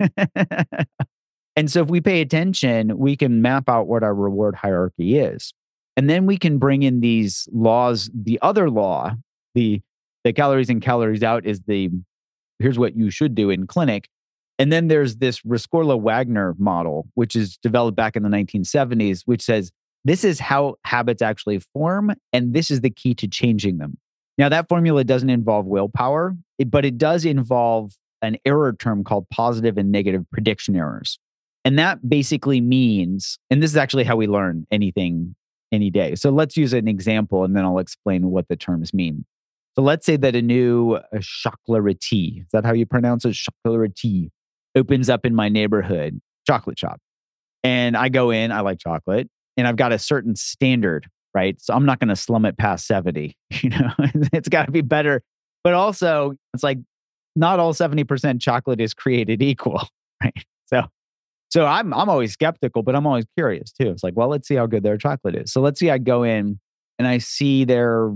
and 1.55 1.69
so 1.69 1.83
if 1.83 1.89
we 1.89 2.01
pay 2.01 2.21
attention, 2.21 2.97
we 2.97 3.15
can 3.15 3.41
map 3.41 3.69
out 3.69 3.87
what 3.87 4.03
our 4.03 4.15
reward 4.15 4.55
hierarchy 4.55 5.19
is. 5.19 5.53
And 5.97 6.09
then 6.09 6.25
we 6.27 6.37
can 6.37 6.59
bring 6.59 6.83
in 6.83 7.01
these 7.01 7.49
laws. 7.51 8.09
The 8.13 8.39
other 8.41 8.69
law, 8.69 9.15
the 9.55 9.81
the 10.23 10.31
calories 10.33 10.69
in, 10.69 10.79
calories 10.79 11.23
out 11.23 11.45
is 11.45 11.61
the 11.61 11.89
here's 12.59 12.79
what 12.79 12.95
you 12.95 13.09
should 13.09 13.35
do 13.35 13.49
in 13.49 13.67
clinic. 13.67 14.07
And 14.59 14.71
then 14.71 14.87
there's 14.87 15.17
this 15.17 15.41
Rescorla 15.41 15.99
Wagner 15.99 16.55
model, 16.57 17.07
which 17.13 17.35
is 17.35 17.57
developed 17.57 17.95
back 17.95 18.15
in 18.15 18.23
the 18.23 18.29
1970s, 18.29 19.21
which 19.25 19.41
says 19.41 19.71
this 20.05 20.23
is 20.23 20.39
how 20.39 20.75
habits 20.85 21.21
actually 21.21 21.59
form, 21.73 22.11
and 22.33 22.53
this 22.53 22.71
is 22.71 22.81
the 22.81 22.89
key 22.89 23.13
to 23.15 23.27
changing 23.27 23.77
them. 23.77 23.97
Now, 24.37 24.49
that 24.49 24.69
formula 24.69 25.03
doesn't 25.03 25.29
involve 25.29 25.65
willpower, 25.65 26.35
but 26.67 26.85
it 26.85 26.97
does 26.97 27.25
involve 27.25 27.93
an 28.21 28.37
error 28.45 28.73
term 28.73 29.03
called 29.03 29.27
positive 29.29 29.77
and 29.77 29.91
negative 29.91 30.25
prediction 30.31 30.75
errors. 30.75 31.19
And 31.65 31.77
that 31.77 32.07
basically 32.07 32.61
means, 32.61 33.37
and 33.49 33.61
this 33.61 33.71
is 33.71 33.77
actually 33.77 34.03
how 34.03 34.15
we 34.15 34.27
learn 34.27 34.65
anything 34.71 35.35
any 35.71 35.89
day. 35.89 36.15
So 36.15 36.29
let's 36.29 36.55
use 36.57 36.73
an 36.73 36.87
example 36.87 37.43
and 37.43 37.55
then 37.55 37.63
I'll 37.65 37.79
explain 37.79 38.29
what 38.29 38.47
the 38.47 38.55
terms 38.55 38.93
mean. 38.93 39.25
So 39.75 39.83
let's 39.83 40.05
say 40.05 40.17
that 40.17 40.35
a 40.35 40.41
new 40.41 40.93
uh, 40.93 41.03
chocolatier, 41.17 42.41
is 42.41 42.47
that 42.51 42.65
how 42.65 42.73
you 42.73 42.85
pronounce 42.85 43.25
it? 43.25 43.37
Chocolatier 43.65 44.29
opens 44.75 45.09
up 45.09 45.25
in 45.25 45.35
my 45.35 45.49
neighborhood, 45.49 46.19
chocolate 46.47 46.79
shop. 46.79 46.99
And 47.63 47.95
I 47.97 48.09
go 48.09 48.31
in, 48.31 48.51
I 48.51 48.61
like 48.61 48.79
chocolate 48.79 49.29
and 49.55 49.67
I've 49.67 49.75
got 49.75 49.91
a 49.91 49.99
certain 49.99 50.35
standard, 50.35 51.07
right? 51.33 51.59
So 51.61 51.73
I'm 51.73 51.85
not 51.85 51.99
going 51.99 52.09
to 52.09 52.15
slum 52.15 52.45
it 52.45 52.57
past 52.57 52.87
70. 52.87 53.35
You 53.61 53.69
know, 53.69 53.91
it's 54.33 54.49
got 54.49 54.65
to 54.65 54.71
be 54.71 54.81
better. 54.81 55.21
But 55.63 55.73
also, 55.73 56.33
it's 56.53 56.63
like 56.63 56.77
not 57.35 57.59
all 57.59 57.73
70% 57.73 58.39
chocolate 58.41 58.79
is 58.79 58.93
created 58.93 59.41
equal, 59.41 59.87
right? 60.23 60.45
So 60.67 60.83
so 61.49 61.65
I'm 61.65 61.93
I'm 61.93 62.09
always 62.09 62.33
skeptical, 62.33 62.83
but 62.83 62.95
I'm 62.95 63.07
always 63.07 63.25
curious 63.37 63.71
too. 63.71 63.89
It's 63.89 64.03
like, 64.03 64.15
well, 64.15 64.27
let's 64.27 64.47
see 64.47 64.55
how 64.55 64.65
good 64.65 64.83
their 64.83 64.97
chocolate 64.97 65.35
is. 65.35 65.51
So 65.51 65.61
let's 65.61 65.79
see 65.79 65.89
I 65.89 65.97
go 65.97 66.23
in 66.23 66.59
and 66.99 67.07
I 67.07 67.19
see 67.19 67.63
their 67.63 68.11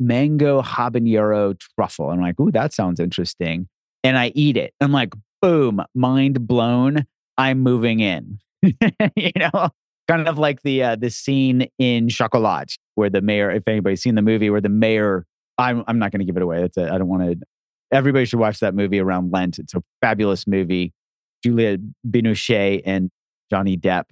mango 0.00 0.62
habanero 0.62 1.58
truffle. 1.74 2.10
I'm 2.10 2.20
like, 2.20 2.38
ooh, 2.40 2.50
that 2.52 2.72
sounds 2.72 3.00
interesting. 3.00 3.68
And 4.04 4.16
I 4.16 4.32
eat 4.34 4.56
it. 4.56 4.74
I'm 4.80 4.92
like, 4.92 5.12
boom, 5.42 5.82
mind 5.94 6.46
blown. 6.46 7.04
I'm 7.36 7.60
moving 7.60 8.00
in. 8.00 8.38
you 9.16 9.32
know, 9.36 9.70
kind 10.08 10.26
of 10.26 10.38
like 10.38 10.62
the 10.62 10.82
uh, 10.82 10.96
the 10.96 11.10
scene 11.10 11.68
in 11.78 12.08
Chocolat 12.08 12.76
where 12.96 13.10
the 13.10 13.20
mayor, 13.20 13.50
if 13.50 13.62
anybody's 13.66 14.02
seen 14.02 14.14
the 14.14 14.22
movie, 14.22 14.50
where 14.50 14.60
the 14.60 14.68
mayor, 14.68 15.24
I'm 15.56 15.84
I'm 15.86 15.98
not 15.98 16.10
going 16.10 16.20
to 16.20 16.24
give 16.24 16.36
it 16.36 16.42
away. 16.42 16.62
It's 16.64 16.76
a, 16.76 16.92
I 16.92 16.98
don't 16.98 17.08
want 17.08 17.22
to. 17.22 17.38
Everybody 17.90 18.26
should 18.26 18.38
watch 18.38 18.60
that 18.60 18.74
movie 18.74 18.98
around 18.98 19.32
Lent. 19.32 19.58
It's 19.58 19.74
a 19.74 19.82
fabulous 20.02 20.46
movie. 20.46 20.92
Julia 21.42 21.78
Binoche 22.08 22.82
and 22.84 23.10
Johnny 23.50 23.76
Depp, 23.76 24.04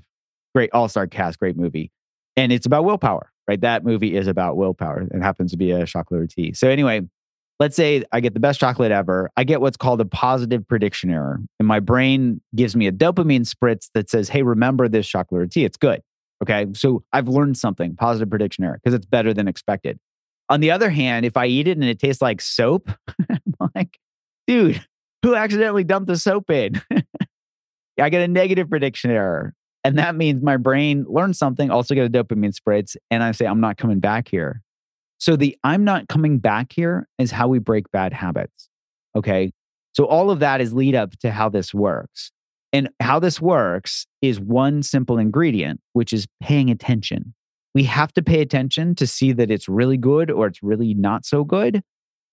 great 0.54 0.70
all 0.72 0.88
star 0.88 1.06
cast, 1.06 1.38
great 1.38 1.56
movie, 1.56 1.90
and 2.36 2.52
it's 2.52 2.66
about 2.66 2.84
willpower. 2.84 3.32
Right, 3.48 3.60
that 3.60 3.84
movie 3.84 4.16
is 4.16 4.26
about 4.26 4.56
willpower. 4.56 5.06
It 5.08 5.22
happens 5.22 5.52
to 5.52 5.56
be 5.56 5.70
a 5.70 5.84
chocolatier. 5.84 6.56
So 6.56 6.68
anyway, 6.68 7.02
let's 7.60 7.76
say 7.76 8.02
I 8.12 8.20
get 8.20 8.34
the 8.34 8.40
best 8.40 8.60
chocolate 8.60 8.92
ever. 8.92 9.30
I 9.36 9.44
get 9.44 9.60
what's 9.60 9.76
called 9.76 10.00
a 10.00 10.04
positive 10.04 10.66
prediction 10.66 11.10
error. 11.10 11.38
And 11.58 11.68
my 11.68 11.80
brain 11.80 12.40
gives 12.54 12.76
me 12.76 12.86
a 12.86 12.92
dopamine 12.92 13.48
spritz 13.48 13.88
that 13.94 14.10
says, 14.10 14.28
hey, 14.28 14.42
remember 14.42 14.88
this 14.88 15.06
chocolate 15.06 15.50
tea. 15.50 15.64
It's 15.64 15.76
good. 15.76 16.02
Okay. 16.42 16.66
So 16.74 17.02
I've 17.12 17.28
learned 17.28 17.56
something, 17.56 17.96
positive 17.96 18.28
prediction 18.28 18.64
error, 18.64 18.80
because 18.82 18.94
it's 18.94 19.06
better 19.06 19.32
than 19.32 19.48
expected. 19.48 19.98
On 20.48 20.60
the 20.60 20.70
other 20.70 20.90
hand, 20.90 21.26
if 21.26 21.36
I 21.36 21.46
eat 21.46 21.66
it 21.66 21.76
and 21.76 21.84
it 21.84 21.98
tastes 21.98 22.22
like 22.22 22.40
soap, 22.40 22.90
I'm 23.30 23.70
like, 23.74 23.98
dude, 24.46 24.84
who 25.22 25.34
accidentally 25.34 25.84
dumped 25.84 26.08
the 26.08 26.18
soap 26.18 26.50
in? 26.50 26.80
I 28.00 28.10
get 28.10 28.22
a 28.22 28.28
negative 28.28 28.68
prediction 28.68 29.10
error. 29.10 29.54
And 29.84 29.98
that 29.98 30.16
means 30.16 30.42
my 30.42 30.56
brain 30.56 31.06
learns 31.08 31.38
something, 31.38 31.70
also 31.70 31.94
get 31.94 32.06
a 32.06 32.10
dopamine 32.10 32.54
spritz, 32.54 32.96
and 33.10 33.22
I 33.22 33.30
say, 33.30 33.46
I'm 33.46 33.60
not 33.60 33.76
coming 33.76 34.00
back 34.00 34.28
here. 34.28 34.62
So 35.18 35.36
the 35.36 35.56
I'm 35.64 35.84
not 35.84 36.08
coming 36.08 36.38
back 36.38 36.72
here 36.72 37.08
is 37.18 37.30
how 37.30 37.48
we 37.48 37.58
break 37.58 37.90
bad 37.92 38.12
habits. 38.12 38.68
Okay. 39.14 39.52
So 39.92 40.04
all 40.04 40.30
of 40.30 40.40
that 40.40 40.60
is 40.60 40.74
lead 40.74 40.94
up 40.94 41.16
to 41.20 41.30
how 41.30 41.48
this 41.48 41.72
works. 41.72 42.32
And 42.72 42.90
how 43.00 43.18
this 43.18 43.40
works 43.40 44.06
is 44.20 44.40
one 44.40 44.82
simple 44.82 45.18
ingredient, 45.18 45.80
which 45.94 46.12
is 46.12 46.26
paying 46.42 46.68
attention. 46.68 47.32
We 47.74 47.84
have 47.84 48.12
to 48.14 48.22
pay 48.22 48.40
attention 48.40 48.94
to 48.96 49.06
see 49.06 49.32
that 49.32 49.50
it's 49.50 49.68
really 49.68 49.96
good 49.96 50.30
or 50.30 50.46
it's 50.48 50.62
really 50.62 50.94
not 50.94 51.24
so 51.24 51.44
good. 51.44 51.82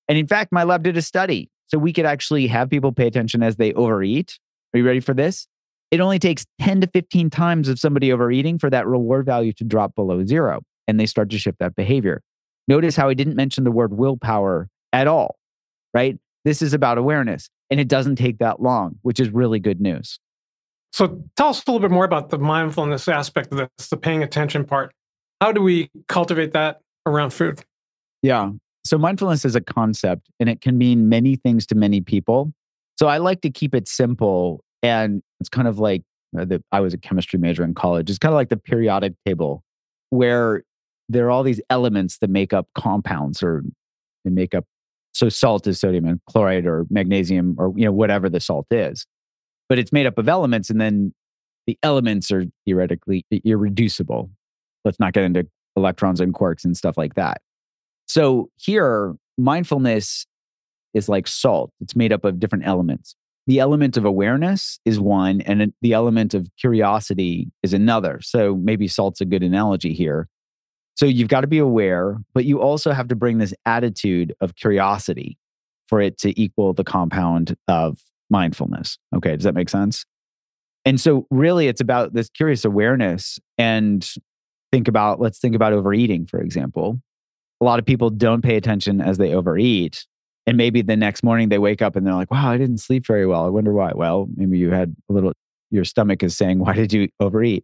And 0.09 0.17
in 0.17 0.27
fact, 0.27 0.51
my 0.51 0.63
lab 0.63 0.83
did 0.83 0.97
a 0.97 1.01
study. 1.01 1.49
So 1.73 1.79
we 1.79 1.91
could 1.91 2.05
actually 2.05 2.45
have 2.47 2.69
people 2.69 2.91
pay 2.91 3.07
attention 3.07 3.41
as 3.41 3.55
they 3.55 3.73
overeat. 3.73 4.37
Are 4.73 4.77
you 4.77 4.85
ready 4.85 4.99
for 4.99 5.15
this? 5.15 5.47
It 5.89 5.99
only 5.99 6.19
takes 6.19 6.45
10 6.61 6.81
to 6.81 6.87
15 6.87 7.31
times 7.31 7.67
of 7.67 7.79
somebody 7.79 8.13
overeating 8.13 8.59
for 8.59 8.69
that 8.69 8.85
reward 8.85 9.25
value 9.25 9.53
to 9.53 9.63
drop 9.63 9.95
below 9.95 10.23
zero. 10.23 10.61
And 10.87 10.99
they 10.99 11.07
start 11.07 11.31
to 11.31 11.39
shift 11.39 11.57
that 11.59 11.75
behavior. 11.75 12.21
Notice 12.67 12.95
how 12.95 13.09
I 13.09 13.15
didn't 13.15 13.35
mention 13.35 13.63
the 13.63 13.71
word 13.71 13.97
willpower 13.97 14.69
at 14.91 15.07
all, 15.07 15.37
right? 15.95 16.19
This 16.45 16.61
is 16.61 16.73
about 16.73 16.99
awareness 16.99 17.49
and 17.71 17.79
it 17.79 17.87
doesn't 17.87 18.17
take 18.17 18.37
that 18.37 18.61
long, 18.61 18.99
which 19.01 19.19
is 19.19 19.31
really 19.31 19.59
good 19.59 19.81
news. 19.81 20.19
So 20.91 21.23
tell 21.35 21.47
us 21.47 21.63
a 21.65 21.71
little 21.71 21.79
bit 21.79 21.91
more 21.91 22.05
about 22.05 22.29
the 22.29 22.37
mindfulness 22.37 23.07
aspect 23.07 23.51
of 23.51 23.57
this, 23.57 23.87
the 23.87 23.97
paying 23.97 24.21
attention 24.21 24.63
part. 24.63 24.93
How 25.41 25.51
do 25.51 25.61
we 25.61 25.89
cultivate 26.07 26.53
that 26.53 26.81
around 27.07 27.31
food? 27.31 27.63
Yeah. 28.21 28.51
So 28.85 28.97
mindfulness 28.97 29.45
is 29.45 29.55
a 29.55 29.61
concept 29.61 30.29
and 30.39 30.49
it 30.49 30.61
can 30.61 30.77
mean 30.77 31.09
many 31.09 31.35
things 31.35 31.65
to 31.67 31.75
many 31.75 32.01
people. 32.01 32.53
So 32.99 33.07
I 33.07 33.17
like 33.17 33.41
to 33.41 33.49
keep 33.49 33.73
it 33.73 33.87
simple 33.87 34.63
and 34.81 35.21
it's 35.39 35.49
kind 35.49 35.67
of 35.67 35.79
like 35.79 36.03
uh, 36.37 36.45
the, 36.45 36.63
I 36.71 36.81
was 36.81 36.93
a 36.93 36.97
chemistry 36.97 37.39
major 37.39 37.63
in 37.63 37.73
college. 37.73 38.09
It's 38.09 38.19
kind 38.19 38.33
of 38.33 38.35
like 38.35 38.49
the 38.49 38.57
periodic 38.57 39.13
table 39.25 39.63
where 40.09 40.63
there 41.09 41.25
are 41.27 41.31
all 41.31 41.43
these 41.43 41.61
elements 41.69 42.17
that 42.19 42.29
make 42.29 42.53
up 42.53 42.67
compounds 42.75 43.41
or 43.41 43.63
they 44.23 44.31
make 44.31 44.53
up 44.53 44.65
so 45.13 45.29
salt 45.29 45.67
is 45.67 45.79
sodium 45.79 46.05
and 46.05 46.19
chloride 46.29 46.65
or 46.65 46.85
magnesium 46.89 47.55
or 47.57 47.73
you 47.75 47.85
know 47.85 47.91
whatever 47.91 48.29
the 48.29 48.39
salt 48.39 48.65
is 48.71 49.05
but 49.69 49.79
it's 49.79 49.91
made 49.91 50.05
up 50.05 50.17
of 50.17 50.27
elements 50.27 50.69
and 50.69 50.79
then 50.79 51.13
the 51.67 51.77
elements 51.83 52.31
are 52.31 52.45
theoretically 52.65 53.25
irreducible 53.43 54.29
let's 54.85 54.99
not 54.99 55.13
get 55.13 55.23
into 55.23 55.47
electrons 55.75 56.19
and 56.19 56.33
quarks 56.33 56.63
and 56.65 56.77
stuff 56.77 56.97
like 56.97 57.15
that 57.15 57.41
so 58.13 58.49
here 58.57 59.15
mindfulness 59.37 60.25
is 60.93 61.09
like 61.09 61.27
salt 61.27 61.71
it's 61.79 61.95
made 61.95 62.13
up 62.13 62.23
of 62.23 62.39
different 62.39 62.65
elements 62.65 63.15
the 63.47 63.59
element 63.59 63.97
of 63.97 64.05
awareness 64.05 64.79
is 64.85 64.99
one 64.99 65.41
and 65.41 65.73
the 65.81 65.93
element 65.93 66.33
of 66.33 66.47
curiosity 66.59 67.51
is 67.63 67.73
another 67.73 68.19
so 68.21 68.55
maybe 68.55 68.87
salt's 68.87 69.21
a 69.21 69.25
good 69.25 69.43
analogy 69.43 69.93
here 69.93 70.27
so 70.95 71.05
you've 71.05 71.27
got 71.27 71.41
to 71.41 71.47
be 71.47 71.57
aware, 71.57 72.17
but 72.33 72.45
you 72.45 72.61
also 72.61 72.91
have 72.91 73.07
to 73.07 73.15
bring 73.15 73.37
this 73.39 73.53
attitude 73.65 74.33
of 74.41 74.55
curiosity 74.55 75.37
for 75.87 75.99
it 75.99 76.17
to 76.19 76.39
equal 76.39 76.73
the 76.73 76.83
compound 76.83 77.55
of 77.67 77.99
mindfulness. 78.29 78.97
Okay, 79.15 79.35
does 79.35 79.43
that 79.43 79.55
make 79.55 79.69
sense? 79.69 80.05
And 80.85 80.99
so 80.99 81.25
really 81.31 81.67
it's 81.67 81.81
about 81.81 82.13
this 82.13 82.29
curious 82.29 82.65
awareness 82.65 83.39
and 83.57 84.07
think 84.71 84.87
about 84.87 85.19
let's 85.19 85.39
think 85.39 85.55
about 85.55 85.73
overeating 85.73 86.25
for 86.25 86.41
example. 86.41 87.01
A 87.63 87.71
lot 87.71 87.79
of 87.79 87.85
people 87.85 88.09
don't 88.09 88.41
pay 88.41 88.57
attention 88.57 88.99
as 88.99 89.17
they 89.17 89.33
overeat 89.33 90.05
and 90.45 90.57
maybe 90.57 90.81
the 90.81 90.97
next 90.97 91.23
morning 91.23 91.47
they 91.47 91.59
wake 91.59 91.81
up 91.81 91.95
and 91.95 92.05
they're 92.05 92.13
like, 92.13 92.29
"Wow, 92.29 92.51
I 92.51 92.57
didn't 92.57 92.79
sleep 92.79 93.07
very 93.07 93.25
well. 93.25 93.45
I 93.45 93.49
wonder 93.49 93.71
why." 93.71 93.93
Well, 93.95 94.27
maybe 94.35 94.57
you 94.57 94.71
had 94.71 94.93
a 95.09 95.13
little 95.13 95.31
your 95.71 95.85
stomach 95.85 96.21
is 96.23 96.35
saying, 96.35 96.59
"Why 96.59 96.73
did 96.73 96.91
you 96.91 97.07
overeat?" 97.21 97.63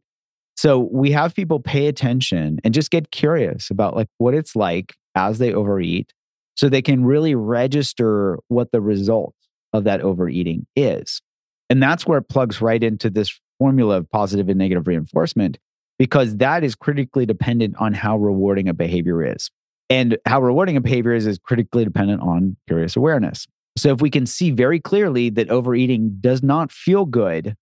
So 0.56 0.80
we 0.80 1.12
have 1.12 1.36
people 1.36 1.60
pay 1.60 1.88
attention 1.88 2.60
and 2.64 2.74
just 2.74 2.92
get 2.92 3.12
curious 3.12 3.70
about 3.70 3.98
like 3.98 4.08
what 4.18 4.34
it's 4.34 4.56
like 4.56 4.96
as 5.16 5.40
they 5.40 5.54
overeat 5.54 6.14
so 6.56 6.70
they 6.70 6.82
can 6.82 7.04
really 7.04 7.36
register 7.36 8.40
what 8.48 8.72
the 8.72 8.80
result 8.80 9.34
of 9.74 9.84
that 9.84 10.00
overeating 10.00 10.66
is. 10.78 11.22
And 11.70 11.84
that's 11.84 12.08
where 12.08 12.20
it 12.20 12.30
plugs 12.30 12.62
right 12.62 12.82
into 12.82 13.10
this 13.10 13.38
formula 13.60 13.98
of 13.98 14.10
positive 14.10 14.48
and 14.48 14.58
negative 14.58 14.88
reinforcement 14.88 15.60
because 15.98 16.38
that 16.38 16.64
is 16.64 16.76
critically 16.76 17.26
dependent 17.26 17.76
on 17.78 17.94
how 17.94 18.18
rewarding 18.18 18.70
a 18.70 18.74
behavior 18.74 19.22
is. 19.22 19.52
And 19.90 20.18
how 20.26 20.42
rewarding 20.42 20.78
a 20.78 20.82
behavior 20.82 21.14
is 21.14 21.26
is 21.26 21.40
critically 21.40 21.84
dependent 21.84 22.22
on 22.22 22.56
curious 22.68 22.96
awareness. 22.96 23.48
So 23.78 23.92
if 23.92 24.02
we 24.02 24.10
can 24.10 24.26
see 24.26 24.52
very 24.52 24.80
clearly 24.80 25.30
that 25.32 25.50
overeating 25.50 26.18
does 26.20 26.44
not 26.44 26.72
feel 26.72 27.06
good 27.06 27.56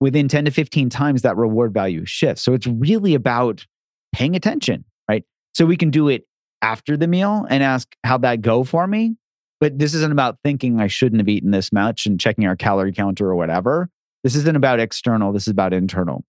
within 0.00 0.28
10 0.28 0.46
to 0.46 0.50
15 0.50 0.88
times 0.88 1.22
that 1.22 1.36
reward 1.36 1.74
value 1.74 2.06
shifts. 2.06 2.42
So 2.42 2.54
it's 2.54 2.66
really 2.66 3.14
about 3.14 3.66
paying 4.12 4.34
attention, 4.34 4.84
right? 5.08 5.24
So 5.54 5.66
we 5.66 5.76
can 5.76 5.90
do 5.90 6.08
it 6.08 6.24
after 6.62 6.96
the 6.96 7.06
meal 7.06 7.46
and 7.48 7.62
ask, 7.62 7.88
how'd 8.04 8.22
that 8.22 8.40
go 8.40 8.64
for 8.64 8.86
me? 8.86 9.16
But 9.60 9.78
this 9.78 9.92
isn't 9.92 10.12
about 10.12 10.38
thinking 10.42 10.80
I 10.80 10.86
shouldn't 10.86 11.20
have 11.20 11.28
eaten 11.28 11.50
this 11.50 11.72
much 11.72 12.06
and 12.06 12.18
checking 12.18 12.46
our 12.46 12.56
calorie 12.56 12.92
counter 12.92 13.26
or 13.26 13.36
whatever. 13.36 13.90
This 14.24 14.34
isn't 14.34 14.56
about 14.56 14.80
external, 14.80 15.32
this 15.32 15.42
is 15.42 15.52
about 15.52 15.74
internal. 15.74 16.24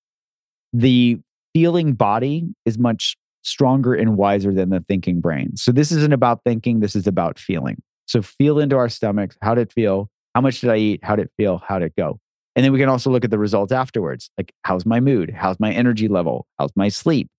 The 0.74 1.20
feeling 1.54 1.94
body 1.94 2.48
is 2.66 2.78
much 2.78 3.18
stronger 3.44 3.94
and 3.94 4.18
wiser 4.18 4.54
than 4.54 4.70
the 4.70 4.84
thinking 4.88 5.20
brain. 5.20 5.56
So 5.56 5.72
this 5.72 5.92
isn't 5.92 6.14
about 6.14 6.44
thinking, 6.44 6.80
this 6.80 6.96
is 6.96 7.08
about 7.08 7.40
feeling. 7.40 7.82
So 8.06 8.22
feel 8.22 8.60
into 8.60 8.78
our 8.78 8.90
stomachs. 8.90 9.38
How 9.42 9.56
did 9.56 9.70
it 9.70 9.74
feel? 9.74 10.10
How 10.36 10.42
much 10.42 10.62
did 10.62 10.70
I 10.70 10.78
eat? 10.78 11.04
How 11.04 11.16
did 11.16 11.26
it 11.26 11.32
feel? 11.38 11.62
How 11.66 11.80
did 11.80 11.88
it 11.88 11.96
go? 11.98 12.20
And 12.56 12.66
then 12.66 12.74
we 12.74 12.80
can 12.80 12.90
also 12.90 13.10
look 13.10 13.24
at 13.24 13.32
the 13.32 13.40
results 13.40 13.72
afterwards. 13.72 14.30
Like, 14.38 14.52
how's 14.64 14.86
my 14.86 15.00
mood? 15.00 15.34
How's 15.36 15.60
my 15.60 15.72
energy 15.72 16.08
level? 16.08 16.48
How's 16.60 16.72
my 16.76 16.90
sleep? 16.90 17.30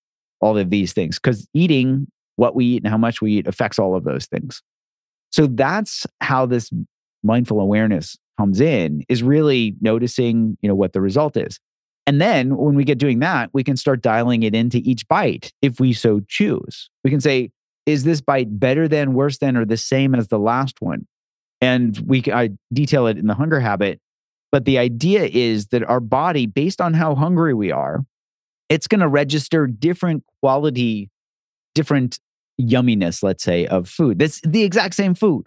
All 0.41 0.57
of 0.57 0.71
these 0.71 0.93
things. 0.93 1.19
Because 1.19 1.47
eating, 1.55 2.07
what 2.37 2.55
we 2.55 2.65
eat 2.65 2.83
and 2.83 2.91
how 2.91 2.99
much 2.99 3.21
we 3.21 3.35
eat 3.35 3.47
affects 3.47 3.79
all 3.79 3.95
of 3.95 4.05
those 4.05 4.27
things. 4.27 4.63
So 5.31 5.47
that's 5.47 6.07
how 6.21 6.47
this 6.47 6.71
mindful 7.23 7.61
awareness 7.61 8.17
comes 8.39 8.61
in 8.61 9.05
is 9.09 9.23
really 9.23 9.77
noticing, 9.81 10.57
you 10.63 10.69
know, 10.69 10.75
what 10.75 10.93
the 10.93 11.01
result 11.01 11.37
is. 11.37 11.61
And 12.07 12.21
then 12.21 12.57
when 12.57 12.75
we 12.75 12.85
get 12.85 12.99
doing 12.99 13.21
that, 13.21 13.51
we 13.53 13.63
can 13.63 13.77
start 13.77 14.03
dialing 14.03 14.43
it 14.43 14.55
into 14.55 14.79
each 14.79 15.07
bite 15.09 15.53
if 15.63 15.79
we 15.79 15.93
so 15.93 16.21
choose. 16.29 16.91
We 17.05 17.11
can 17.11 17.21
say, 17.21 17.51
is 17.87 18.05
this 18.05 18.21
bite 18.21 18.59
better 18.59 18.89
than, 18.89 19.15
worse 19.15 19.39
than, 19.39 19.57
or 19.57 19.65
the 19.65 19.77
same 19.77 20.15
as 20.15 20.29
the 20.29 20.39
last 20.39 20.81
one? 20.81 21.07
And 21.61 21.97
we 22.07 22.25
I 22.33 22.51
detail 22.73 23.07
it 23.07 23.19
in 23.19 23.27
the 23.29 23.35
hunger 23.35 23.61
habit 23.61 24.01
but 24.53 24.67
the 24.67 24.79
idea 24.79 25.25
is 25.25 25.69
that 25.69 25.83
our 25.83 25.99
body, 25.99 26.47
based 26.47 26.81
on 26.81 26.93
how 26.93 27.15
hungry 27.15 27.55
we 27.55 27.73
are, 27.73 28.05
it's 28.69 28.87
going 28.87 29.01
to 29.01 29.09
register 29.09 29.67
different 29.67 30.25
quality, 30.41 31.11
different 31.75 32.21
yumminess, 32.61 33.23
let's 33.23 33.43
say, 33.43 33.67
of 33.67 33.89
food. 33.89 34.19
That's 34.19 34.41
the 34.43 34.63
exact 34.63 34.95
same 34.95 35.15
food, 35.15 35.47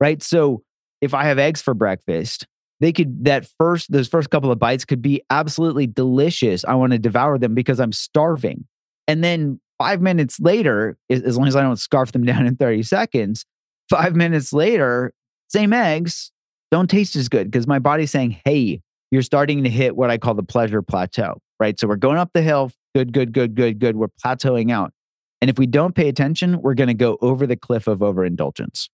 right? 0.00 0.22
So 0.22 0.62
if 1.02 1.12
I 1.12 1.24
have 1.24 1.38
eggs 1.38 1.60
for 1.60 1.74
breakfast, 1.74 2.46
they 2.80 2.92
could, 2.92 3.24
that 3.24 3.46
first, 3.58 3.90
those 3.90 4.08
first 4.08 4.30
couple 4.30 4.52
of 4.52 4.58
bites 4.58 4.84
could 4.84 5.02
be 5.02 5.22
absolutely 5.30 5.86
delicious. 5.86 6.64
I 6.64 6.74
want 6.74 6.92
to 6.92 6.98
devour 6.98 7.38
them 7.38 7.54
because 7.54 7.80
I'm 7.80 7.92
starving. 7.92 8.66
And 9.06 9.24
then 9.24 9.60
five 9.78 10.00
minutes 10.00 10.38
later, 10.38 10.96
as 11.10 11.36
long 11.36 11.48
as 11.48 11.56
I 11.56 11.62
don't 11.62 11.78
scarf 11.78 12.12
them 12.12 12.24
down 12.26 12.46
in 12.46 12.56
30 12.56 12.82
seconds, 12.84 13.44
five 13.88 14.14
minutes 14.14 14.52
later, 14.52 15.12
same 15.48 15.72
eggs, 15.72 16.30
don't 16.70 16.90
taste 16.90 17.16
as 17.16 17.28
good 17.28 17.50
because 17.50 17.66
my 17.66 17.78
body's 17.78 18.10
saying, 18.10 18.38
hey, 18.44 18.80
you're 19.10 19.22
starting 19.22 19.64
to 19.64 19.70
hit 19.70 19.96
what 19.96 20.10
I 20.10 20.18
call 20.18 20.34
the 20.34 20.42
pleasure 20.42 20.82
plateau, 20.82 21.40
right? 21.58 21.78
So 21.80 21.88
we're 21.88 21.96
going 21.96 22.18
up 22.18 22.30
the 22.34 22.42
hill, 22.42 22.70
good, 22.94 23.12
good, 23.12 23.32
good, 23.32 23.54
good, 23.54 23.78
good. 23.78 23.96
We're 23.96 24.08
plateauing 24.22 24.70
out. 24.70 24.92
And 25.40 25.48
if 25.48 25.58
we 25.58 25.66
don't 25.66 25.94
pay 25.94 26.08
attention, 26.08 26.60
we're 26.60 26.74
going 26.74 26.88
to 26.88 26.94
go 26.94 27.16
over 27.22 27.46
the 27.46 27.56
cliff 27.56 27.86
of 27.86 28.02
overindulgence. 28.02 28.90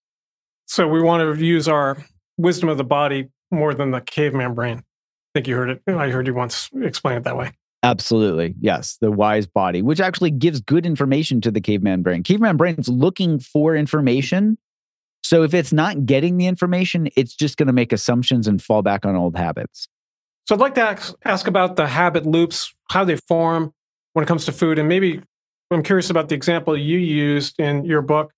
So 0.66 0.86
we 0.86 1.02
want 1.02 1.38
to 1.38 1.44
use 1.44 1.68
our 1.68 1.96
wisdom 2.36 2.68
of 2.68 2.78
the 2.78 2.84
body 2.84 3.28
more 3.50 3.74
than 3.74 3.90
the 3.90 4.00
caveman 4.00 4.54
brain. 4.54 4.78
I 4.78 4.82
think 5.34 5.48
you 5.48 5.56
heard 5.56 5.70
it. 5.70 5.82
I 5.86 6.10
heard 6.10 6.26
you 6.26 6.34
once 6.34 6.70
explain 6.80 7.16
it 7.18 7.24
that 7.24 7.36
way. 7.36 7.52
Absolutely. 7.82 8.54
Yes. 8.60 8.96
The 9.00 9.10
wise 9.10 9.46
body, 9.46 9.82
which 9.82 10.00
actually 10.00 10.30
gives 10.30 10.60
good 10.60 10.86
information 10.86 11.40
to 11.42 11.50
the 11.50 11.60
caveman 11.60 12.02
brain. 12.02 12.22
Caveman 12.22 12.56
brain 12.56 12.76
is 12.76 12.88
looking 12.88 13.38
for 13.38 13.76
information 13.76 14.56
so 15.24 15.42
if 15.42 15.54
it's 15.54 15.72
not 15.72 16.04
getting 16.04 16.36
the 16.36 16.46
information, 16.46 17.08
it's 17.16 17.34
just 17.34 17.56
going 17.56 17.66
to 17.66 17.72
make 17.72 17.94
assumptions 17.94 18.46
and 18.46 18.62
fall 18.62 18.82
back 18.82 19.06
on 19.06 19.16
old 19.16 19.36
habits. 19.36 19.88
So 20.46 20.54
I'd 20.54 20.60
like 20.60 20.74
to 20.74 20.82
ask, 20.82 21.14
ask 21.24 21.46
about 21.48 21.76
the 21.76 21.86
habit 21.86 22.26
loops, 22.26 22.74
how 22.90 23.04
they 23.04 23.16
form 23.16 23.72
when 24.12 24.22
it 24.22 24.26
comes 24.26 24.44
to 24.44 24.52
food. 24.52 24.78
And 24.78 24.86
maybe 24.86 25.22
I'm 25.70 25.82
curious 25.82 26.10
about 26.10 26.28
the 26.28 26.34
example 26.34 26.76
you 26.76 26.98
used 26.98 27.58
in 27.58 27.86
your 27.86 28.02
book 28.02 28.32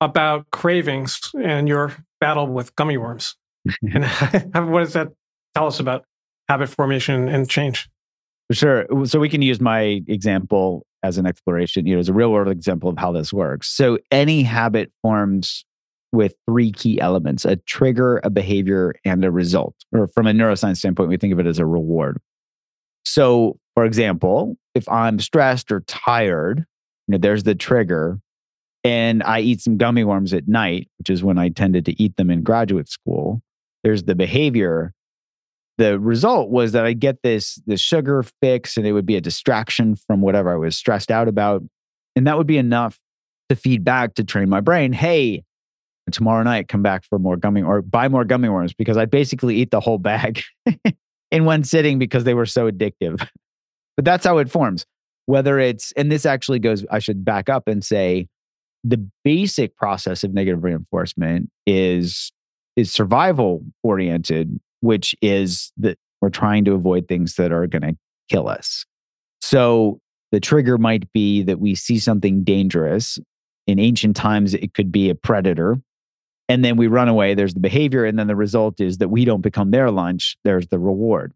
about 0.00 0.50
cravings 0.50 1.20
and 1.40 1.68
your 1.68 1.92
battle 2.20 2.48
with 2.48 2.74
gummy 2.74 2.96
worms. 2.96 3.36
and 3.82 4.04
what 4.70 4.80
does 4.80 4.92
that 4.94 5.08
tell 5.54 5.66
us 5.66 5.80
about 5.80 6.04
habit 6.48 6.68
formation 6.68 7.28
and 7.28 7.48
change? 7.48 7.88
Sure. 8.50 8.86
So 9.04 9.18
we 9.18 9.28
can 9.28 9.42
use 9.42 9.60
my 9.60 10.02
example 10.08 10.84
as 11.02 11.18
an 11.18 11.26
exploration, 11.26 11.86
you 11.86 11.94
know, 11.94 12.00
as 12.00 12.08
a 12.08 12.12
real 12.12 12.30
world 12.30 12.48
example 12.48 12.88
of 12.88 12.98
how 12.98 13.12
this 13.12 13.32
works. 13.32 13.68
So 13.68 13.98
any 14.10 14.42
habit 14.42 14.92
forms 15.02 15.64
with 16.12 16.34
three 16.46 16.70
key 16.70 17.00
elements 17.00 17.44
a 17.44 17.56
trigger, 17.56 18.20
a 18.22 18.30
behavior, 18.30 18.94
and 19.04 19.24
a 19.24 19.30
result. 19.30 19.74
Or 19.92 20.08
from 20.08 20.26
a 20.26 20.32
neuroscience 20.32 20.76
standpoint, 20.76 21.08
we 21.08 21.16
think 21.16 21.32
of 21.32 21.40
it 21.40 21.46
as 21.46 21.58
a 21.58 21.66
reward. 21.66 22.18
So, 23.04 23.58
For 23.74 23.84
example, 23.86 24.56
if 24.74 24.86
I'm 24.88 25.18
stressed 25.18 25.72
or 25.72 25.80
tired, 25.80 26.66
you 27.08 27.12
know, 27.12 27.18
there's 27.18 27.42
the 27.42 27.54
trigger, 27.54 28.20
and 28.84 29.22
I 29.22 29.40
eat 29.40 29.62
some 29.62 29.78
gummy 29.78 30.04
worms 30.04 30.34
at 30.34 30.46
night, 30.46 30.88
which 30.98 31.08
is 31.08 31.24
when 31.24 31.38
I 31.38 31.48
tended 31.48 31.86
to 31.86 32.02
eat 32.02 32.16
them 32.16 32.30
in 32.30 32.42
graduate 32.42 32.88
school. 32.88 33.40
There's 33.82 34.04
the 34.04 34.14
behavior. 34.14 34.92
The 35.78 35.98
result 35.98 36.50
was 36.50 36.72
that 36.72 36.84
I 36.84 36.92
get 36.92 37.22
this 37.22 37.60
the 37.66 37.76
sugar 37.76 38.24
fix, 38.40 38.76
and 38.76 38.86
it 38.86 38.92
would 38.92 39.06
be 39.06 39.16
a 39.16 39.20
distraction 39.20 39.96
from 39.96 40.20
whatever 40.20 40.52
I 40.52 40.56
was 40.56 40.76
stressed 40.76 41.10
out 41.10 41.28
about, 41.28 41.62
and 42.14 42.26
that 42.26 42.36
would 42.38 42.46
be 42.46 42.58
enough 42.58 42.98
to 43.48 43.56
feed 43.56 43.84
back 43.84 44.14
to 44.14 44.24
train 44.24 44.48
my 44.48 44.60
brain. 44.60 44.92
Hey, 44.92 45.44
tomorrow 46.10 46.42
night 46.42 46.68
come 46.68 46.82
back 46.82 47.04
for 47.04 47.18
more 47.18 47.36
gummy 47.36 47.62
or 47.62 47.82
buy 47.82 48.08
more 48.08 48.24
gummy 48.24 48.48
worms 48.48 48.74
because 48.74 48.96
I 48.96 49.04
basically 49.04 49.56
eat 49.56 49.70
the 49.70 49.80
whole 49.80 49.98
bag 49.98 50.42
in 51.30 51.44
one 51.44 51.64
sitting 51.64 51.98
because 51.98 52.24
they 52.24 52.34
were 52.34 52.46
so 52.46 52.70
addictive. 52.70 53.26
but 53.96 54.04
that's 54.04 54.24
how 54.24 54.38
it 54.38 54.50
forms. 54.50 54.84
Whether 55.26 55.58
it's, 55.58 55.92
and 55.92 56.10
this 56.10 56.26
actually 56.26 56.58
goes, 56.58 56.84
I 56.90 56.98
should 56.98 57.24
back 57.24 57.48
up 57.48 57.68
and 57.68 57.84
say 57.84 58.28
the 58.82 59.08
basic 59.24 59.76
process 59.76 60.24
of 60.24 60.34
negative 60.34 60.64
reinforcement 60.64 61.50
is 61.66 62.32
is 62.76 62.92
survival 62.92 63.62
oriented, 63.82 64.58
which 64.80 65.14
is 65.20 65.72
that 65.78 65.98
we're 66.20 66.30
trying 66.30 66.64
to 66.64 66.72
avoid 66.72 67.08
things 67.08 67.34
that 67.36 67.52
are 67.52 67.66
going 67.66 67.82
to 67.82 67.96
kill 68.28 68.48
us. 68.48 68.84
So 69.40 70.00
the 70.30 70.40
trigger 70.40 70.78
might 70.78 71.12
be 71.12 71.42
that 71.42 71.60
we 71.60 71.74
see 71.74 71.98
something 71.98 72.44
dangerous. 72.44 73.18
In 73.66 73.78
ancient 73.78 74.16
times, 74.16 74.54
it 74.54 74.74
could 74.74 74.90
be 74.90 75.10
a 75.10 75.14
predator 75.14 75.78
and 76.52 76.62
then 76.62 76.76
we 76.76 76.86
run 76.86 77.08
away 77.08 77.34
there's 77.34 77.54
the 77.54 77.60
behavior 77.60 78.04
and 78.04 78.18
then 78.18 78.26
the 78.26 78.36
result 78.36 78.80
is 78.80 78.98
that 78.98 79.08
we 79.08 79.24
don't 79.24 79.40
become 79.40 79.70
their 79.70 79.90
lunch 79.90 80.36
there's 80.44 80.68
the 80.68 80.78
reward 80.78 81.32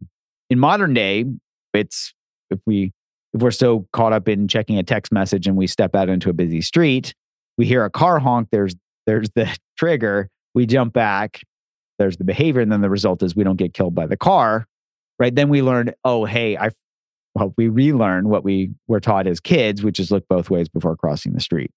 in 0.50 0.58
modern 0.58 0.94
day 0.94 1.24
it's 1.72 2.14
if 2.50 2.58
we 2.66 2.92
if 3.32 3.42
we're 3.42 3.50
so 3.50 3.86
caught 3.92 4.12
up 4.12 4.28
in 4.28 4.48
checking 4.48 4.78
a 4.78 4.82
text 4.82 5.12
message 5.12 5.46
and 5.46 5.56
we 5.56 5.66
step 5.66 5.94
out 5.94 6.08
into 6.08 6.30
a 6.30 6.32
busy 6.32 6.60
street 6.60 7.14
we 7.56 7.66
hear 7.66 7.84
a 7.84 7.90
car 7.90 8.18
honk 8.18 8.48
there's 8.52 8.74
there's 9.06 9.30
the 9.34 9.48
trigger 9.78 10.28
we 10.56 10.66
jump 10.66 10.92
back 10.92 11.42
there's 11.98 12.16
the 12.16 12.24
behavior 12.24 12.60
and 12.60 12.72
then 12.72 12.80
the 12.80 12.90
result 12.90 13.22
is 13.22 13.36
we 13.36 13.44
don't 13.44 13.56
get 13.56 13.72
killed 13.72 13.94
by 13.94 14.06
the 14.06 14.16
car 14.16 14.66
right 15.20 15.36
then 15.36 15.48
we 15.48 15.62
learn 15.62 15.92
oh 16.04 16.24
hey 16.24 16.56
i 16.56 16.70
well 17.36 17.54
we 17.56 17.68
relearn 17.68 18.28
what 18.28 18.42
we 18.42 18.70
were 18.88 19.00
taught 19.00 19.28
as 19.28 19.38
kids 19.38 19.84
which 19.84 20.00
is 20.00 20.10
look 20.10 20.26
both 20.28 20.50
ways 20.50 20.68
before 20.68 20.96
crossing 20.96 21.32
the 21.32 21.40
street 21.40 21.70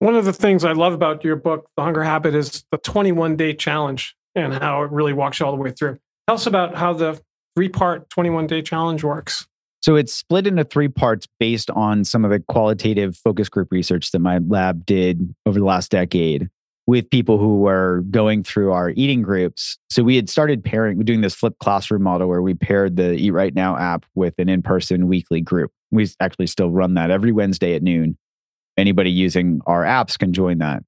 one 0.00 0.16
of 0.16 0.24
the 0.24 0.32
things 0.32 0.64
I 0.64 0.72
love 0.72 0.94
about 0.94 1.24
your 1.24 1.36
book, 1.36 1.68
The 1.76 1.82
Hunger 1.82 2.02
Habit, 2.02 2.34
is 2.34 2.64
the 2.72 2.78
21 2.78 3.36
day 3.36 3.52
challenge 3.52 4.16
and 4.34 4.54
how 4.54 4.82
it 4.82 4.90
really 4.90 5.12
walks 5.12 5.38
you 5.38 5.46
all 5.46 5.52
the 5.52 5.60
way 5.60 5.72
through. 5.72 5.98
Tell 6.26 6.36
us 6.36 6.46
about 6.46 6.74
how 6.74 6.94
the 6.94 7.20
three 7.54 7.68
part 7.68 8.08
21 8.08 8.46
day 8.46 8.62
challenge 8.62 9.04
works. 9.04 9.46
So 9.82 9.96
it's 9.96 10.14
split 10.14 10.46
into 10.46 10.64
three 10.64 10.88
parts 10.88 11.26
based 11.38 11.70
on 11.70 12.04
some 12.04 12.24
of 12.24 12.30
the 12.30 12.40
qualitative 12.40 13.16
focus 13.16 13.50
group 13.50 13.68
research 13.70 14.10
that 14.12 14.20
my 14.20 14.38
lab 14.38 14.86
did 14.86 15.34
over 15.44 15.58
the 15.58 15.64
last 15.66 15.90
decade 15.90 16.48
with 16.86 17.08
people 17.10 17.38
who 17.38 17.58
were 17.58 18.02
going 18.10 18.42
through 18.42 18.72
our 18.72 18.90
eating 18.90 19.22
groups. 19.22 19.78
So 19.90 20.02
we 20.02 20.16
had 20.16 20.28
started 20.28 20.64
pairing, 20.64 20.98
doing 21.04 21.20
this 21.20 21.34
flipped 21.34 21.58
classroom 21.60 22.02
model 22.02 22.28
where 22.28 22.42
we 22.42 22.54
paired 22.54 22.96
the 22.96 23.12
Eat 23.12 23.30
Right 23.30 23.54
Now 23.54 23.76
app 23.76 24.04
with 24.14 24.34
an 24.38 24.48
in 24.48 24.62
person 24.62 25.06
weekly 25.06 25.40
group. 25.40 25.70
We 25.90 26.08
actually 26.20 26.48
still 26.48 26.70
run 26.70 26.94
that 26.94 27.10
every 27.10 27.32
Wednesday 27.32 27.74
at 27.74 27.82
noon 27.82 28.16
anybody 28.76 29.10
using 29.10 29.60
our 29.66 29.84
apps 29.84 30.18
can 30.18 30.32
join 30.32 30.58
that 30.58 30.82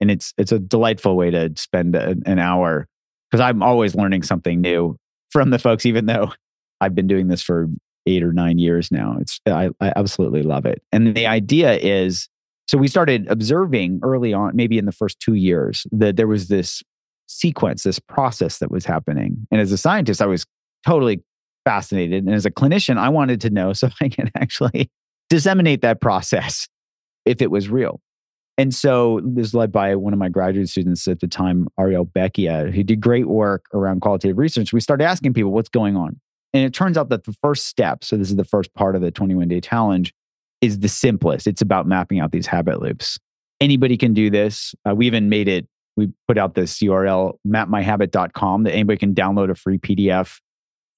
and 0.00 0.10
it's 0.10 0.34
it's 0.36 0.52
a 0.52 0.58
delightful 0.58 1.16
way 1.16 1.30
to 1.30 1.50
spend 1.56 1.94
a, 1.94 2.16
an 2.26 2.38
hour 2.38 2.86
because 3.30 3.40
i'm 3.40 3.62
always 3.62 3.94
learning 3.94 4.22
something 4.22 4.60
new 4.60 4.96
from 5.30 5.50
the 5.50 5.58
folks 5.58 5.86
even 5.86 6.06
though 6.06 6.32
i've 6.80 6.94
been 6.94 7.06
doing 7.06 7.28
this 7.28 7.42
for 7.42 7.68
eight 8.06 8.22
or 8.22 8.32
nine 8.32 8.58
years 8.58 8.90
now 8.90 9.16
it's 9.20 9.40
i, 9.46 9.70
I 9.80 9.92
absolutely 9.96 10.42
love 10.42 10.66
it 10.66 10.82
and 10.92 11.14
the 11.14 11.26
idea 11.26 11.76
is 11.76 12.28
so 12.66 12.78
we 12.78 12.88
started 12.88 13.26
observing 13.28 14.00
early 14.02 14.32
on 14.32 14.54
maybe 14.54 14.78
in 14.78 14.86
the 14.86 14.92
first 14.92 15.20
two 15.20 15.34
years 15.34 15.86
that 15.92 16.16
there 16.16 16.26
was 16.26 16.48
this 16.48 16.82
sequence 17.28 17.82
this 17.82 17.98
process 17.98 18.58
that 18.58 18.70
was 18.70 18.84
happening 18.84 19.46
and 19.50 19.60
as 19.60 19.72
a 19.72 19.78
scientist 19.78 20.22
i 20.22 20.26
was 20.26 20.46
totally 20.84 21.22
fascinated 21.64 22.24
and 22.24 22.34
as 22.34 22.46
a 22.46 22.50
clinician 22.50 22.98
i 22.98 23.08
wanted 23.08 23.40
to 23.40 23.50
know 23.50 23.72
so 23.74 23.88
i 24.00 24.08
can 24.08 24.30
actually 24.36 24.90
disseminate 25.28 25.82
that 25.82 26.00
process 26.00 26.68
if 27.24 27.42
it 27.42 27.50
was 27.50 27.68
real. 27.68 28.00
And 28.58 28.74
so 28.74 29.20
this 29.22 29.52
led 29.52 29.70
by 29.70 29.94
one 29.96 30.14
of 30.14 30.18
my 30.18 30.30
graduate 30.30 30.68
students 30.70 31.06
at 31.08 31.20
the 31.20 31.26
time, 31.26 31.68
Ariel 31.78 32.06
Beccia, 32.06 32.72
who 32.72 32.82
did 32.82 33.00
great 33.00 33.26
work 33.26 33.66
around 33.74 34.00
qualitative 34.00 34.38
research. 34.38 34.72
We 34.72 34.80
started 34.80 35.04
asking 35.04 35.34
people 35.34 35.52
what's 35.52 35.68
going 35.68 35.94
on. 35.94 36.18
And 36.54 36.64
it 36.64 36.72
turns 36.72 36.96
out 36.96 37.10
that 37.10 37.24
the 37.24 37.34
first 37.42 37.66
step, 37.66 38.02
so 38.02 38.16
this 38.16 38.30
is 38.30 38.36
the 38.36 38.44
first 38.44 38.72
part 38.72 38.96
of 38.96 39.02
the 39.02 39.10
21 39.10 39.48
day 39.48 39.60
challenge, 39.60 40.14
is 40.60 40.80
the 40.80 40.88
simplest. 40.88 41.46
It's 41.46 41.62
about 41.62 41.86
mapping 41.86 42.20
out 42.20 42.32
these 42.32 42.46
habit 42.46 42.80
loops. 42.80 43.18
Anybody 43.60 43.96
can 43.96 44.14
do 44.14 44.30
this. 44.30 44.74
Uh, 44.88 44.94
we 44.94 45.06
even 45.06 45.28
made 45.28 45.48
it, 45.48 45.66
we 45.96 46.10
put 46.28 46.38
out 46.38 46.54
this 46.54 46.78
URL, 46.80 47.38
mapmyhabit.com, 47.46 48.64
that 48.64 48.72
anybody 48.72 48.98
can 48.98 49.14
download 49.14 49.50
a 49.50 49.54
free 49.54 49.78
PDF 49.78 50.40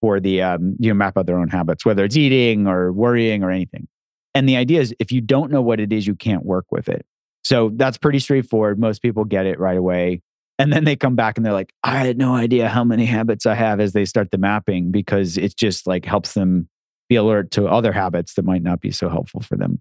for 0.00 0.20
the, 0.20 0.42
um, 0.42 0.76
you 0.78 0.88
know, 0.88 0.94
map 0.94 1.16
out 1.16 1.26
their 1.26 1.38
own 1.38 1.48
habits, 1.48 1.84
whether 1.84 2.04
it's 2.04 2.16
eating 2.16 2.66
or 2.66 2.92
worrying 2.92 3.42
or 3.42 3.50
anything. 3.50 3.86
And 4.34 4.48
the 4.48 4.56
idea 4.56 4.80
is 4.80 4.94
if 4.98 5.10
you 5.10 5.20
don't 5.20 5.50
know 5.50 5.62
what 5.62 5.80
it 5.80 5.92
is, 5.92 6.06
you 6.06 6.14
can't 6.14 6.44
work 6.44 6.66
with 6.70 6.88
it. 6.88 7.04
So 7.42 7.70
that's 7.74 7.98
pretty 7.98 8.18
straightforward. 8.18 8.78
Most 8.78 9.02
people 9.02 9.24
get 9.24 9.46
it 9.46 9.58
right 9.58 9.76
away. 9.76 10.20
And 10.58 10.72
then 10.72 10.84
they 10.84 10.96
come 10.96 11.14
back 11.14 11.36
and 11.36 11.46
they're 11.46 11.52
like, 11.52 11.72
I 11.84 11.98
had 11.98 12.18
no 12.18 12.34
idea 12.34 12.68
how 12.68 12.82
many 12.82 13.06
habits 13.06 13.46
I 13.46 13.54
have 13.54 13.80
as 13.80 13.92
they 13.92 14.04
start 14.04 14.30
the 14.32 14.38
mapping 14.38 14.90
because 14.90 15.38
it 15.38 15.56
just 15.56 15.86
like 15.86 16.04
helps 16.04 16.34
them 16.34 16.68
be 17.08 17.16
alert 17.16 17.50
to 17.52 17.66
other 17.66 17.92
habits 17.92 18.34
that 18.34 18.44
might 18.44 18.62
not 18.62 18.80
be 18.80 18.90
so 18.90 19.08
helpful 19.08 19.40
for 19.40 19.56
them. 19.56 19.80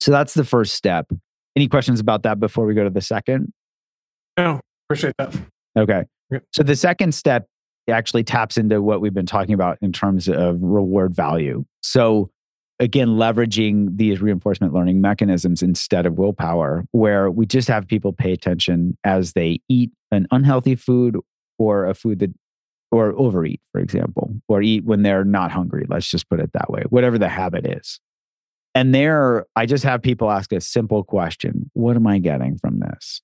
So 0.00 0.10
that's 0.10 0.34
the 0.34 0.44
first 0.44 0.74
step. 0.74 1.10
Any 1.54 1.68
questions 1.68 2.00
about 2.00 2.22
that 2.24 2.40
before 2.40 2.66
we 2.66 2.74
go 2.74 2.84
to 2.84 2.90
the 2.90 3.00
second? 3.00 3.52
No, 4.36 4.60
appreciate 4.88 5.14
that. 5.18 5.34
Okay. 5.78 6.04
So 6.52 6.62
the 6.62 6.76
second 6.76 7.14
step 7.14 7.46
actually 7.88 8.24
taps 8.24 8.56
into 8.56 8.80
what 8.80 9.00
we've 9.00 9.14
been 9.14 9.26
talking 9.26 9.54
about 9.54 9.78
in 9.82 9.92
terms 9.92 10.28
of 10.28 10.56
reward 10.60 11.14
value. 11.14 11.64
So 11.82 12.30
again 12.80 13.10
leveraging 13.10 13.96
these 13.96 14.20
reinforcement 14.20 14.72
learning 14.72 15.00
mechanisms 15.00 15.62
instead 15.62 16.04
of 16.04 16.18
willpower 16.18 16.84
where 16.90 17.30
we 17.30 17.46
just 17.46 17.68
have 17.68 17.86
people 17.86 18.12
pay 18.12 18.32
attention 18.32 18.96
as 19.04 19.34
they 19.34 19.60
eat 19.68 19.90
an 20.10 20.26
unhealthy 20.32 20.74
food 20.74 21.16
or 21.58 21.86
a 21.86 21.94
food 21.94 22.18
that 22.18 22.30
or 22.92 23.12
overeat 23.18 23.60
for 23.72 23.80
example 23.80 24.32
or 24.48 24.62
eat 24.62 24.84
when 24.84 25.02
they're 25.02 25.24
not 25.24 25.50
hungry 25.50 25.84
let's 25.88 26.08
just 26.08 26.28
put 26.28 26.40
it 26.40 26.52
that 26.52 26.70
way 26.70 26.82
whatever 26.90 27.18
the 27.18 27.28
habit 27.28 27.66
is 27.66 27.98
and 28.74 28.94
there 28.94 29.46
i 29.56 29.66
just 29.66 29.82
have 29.82 30.00
people 30.00 30.30
ask 30.30 30.52
a 30.52 30.60
simple 30.60 31.02
question 31.02 31.70
what 31.72 31.96
am 31.96 32.06
i 32.06 32.18
getting 32.18 32.56
from 32.58 32.78
this 32.78 33.20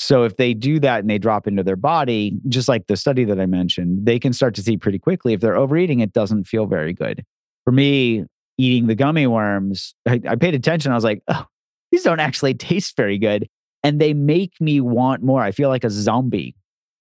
so 0.00 0.22
if 0.22 0.36
they 0.36 0.54
do 0.54 0.78
that 0.78 1.00
and 1.00 1.10
they 1.10 1.18
drop 1.18 1.48
into 1.48 1.64
their 1.64 1.74
body 1.74 2.38
just 2.48 2.68
like 2.68 2.86
the 2.86 2.96
study 2.96 3.24
that 3.24 3.40
i 3.40 3.46
mentioned 3.46 4.06
they 4.06 4.18
can 4.18 4.32
start 4.32 4.54
to 4.54 4.62
see 4.62 4.76
pretty 4.76 4.98
quickly 4.98 5.32
if 5.32 5.40
they're 5.40 5.56
overeating 5.56 6.00
it 6.00 6.12
doesn't 6.12 6.44
feel 6.44 6.66
very 6.66 6.92
good 6.92 7.24
for 7.64 7.72
me 7.72 8.24
eating 8.58 8.88
the 8.88 8.94
gummy 8.94 9.26
worms, 9.26 9.94
I, 10.06 10.20
I 10.28 10.36
paid 10.36 10.54
attention. 10.54 10.92
I 10.92 10.96
was 10.96 11.04
like, 11.04 11.22
oh, 11.28 11.46
these 11.90 12.02
don't 12.02 12.20
actually 12.20 12.54
taste 12.54 12.96
very 12.96 13.18
good. 13.18 13.48
And 13.84 14.00
they 14.00 14.12
make 14.12 14.60
me 14.60 14.80
want 14.80 15.22
more. 15.22 15.40
I 15.40 15.52
feel 15.52 15.68
like 15.68 15.84
a 15.84 15.90
zombie. 15.90 16.56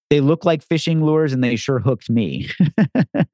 They 0.10 0.22
look 0.22 0.46
like 0.46 0.64
fishing 0.64 1.04
lures 1.04 1.34
and 1.34 1.44
they 1.44 1.56
sure 1.56 1.80
hooked 1.80 2.10
me. 2.10 2.50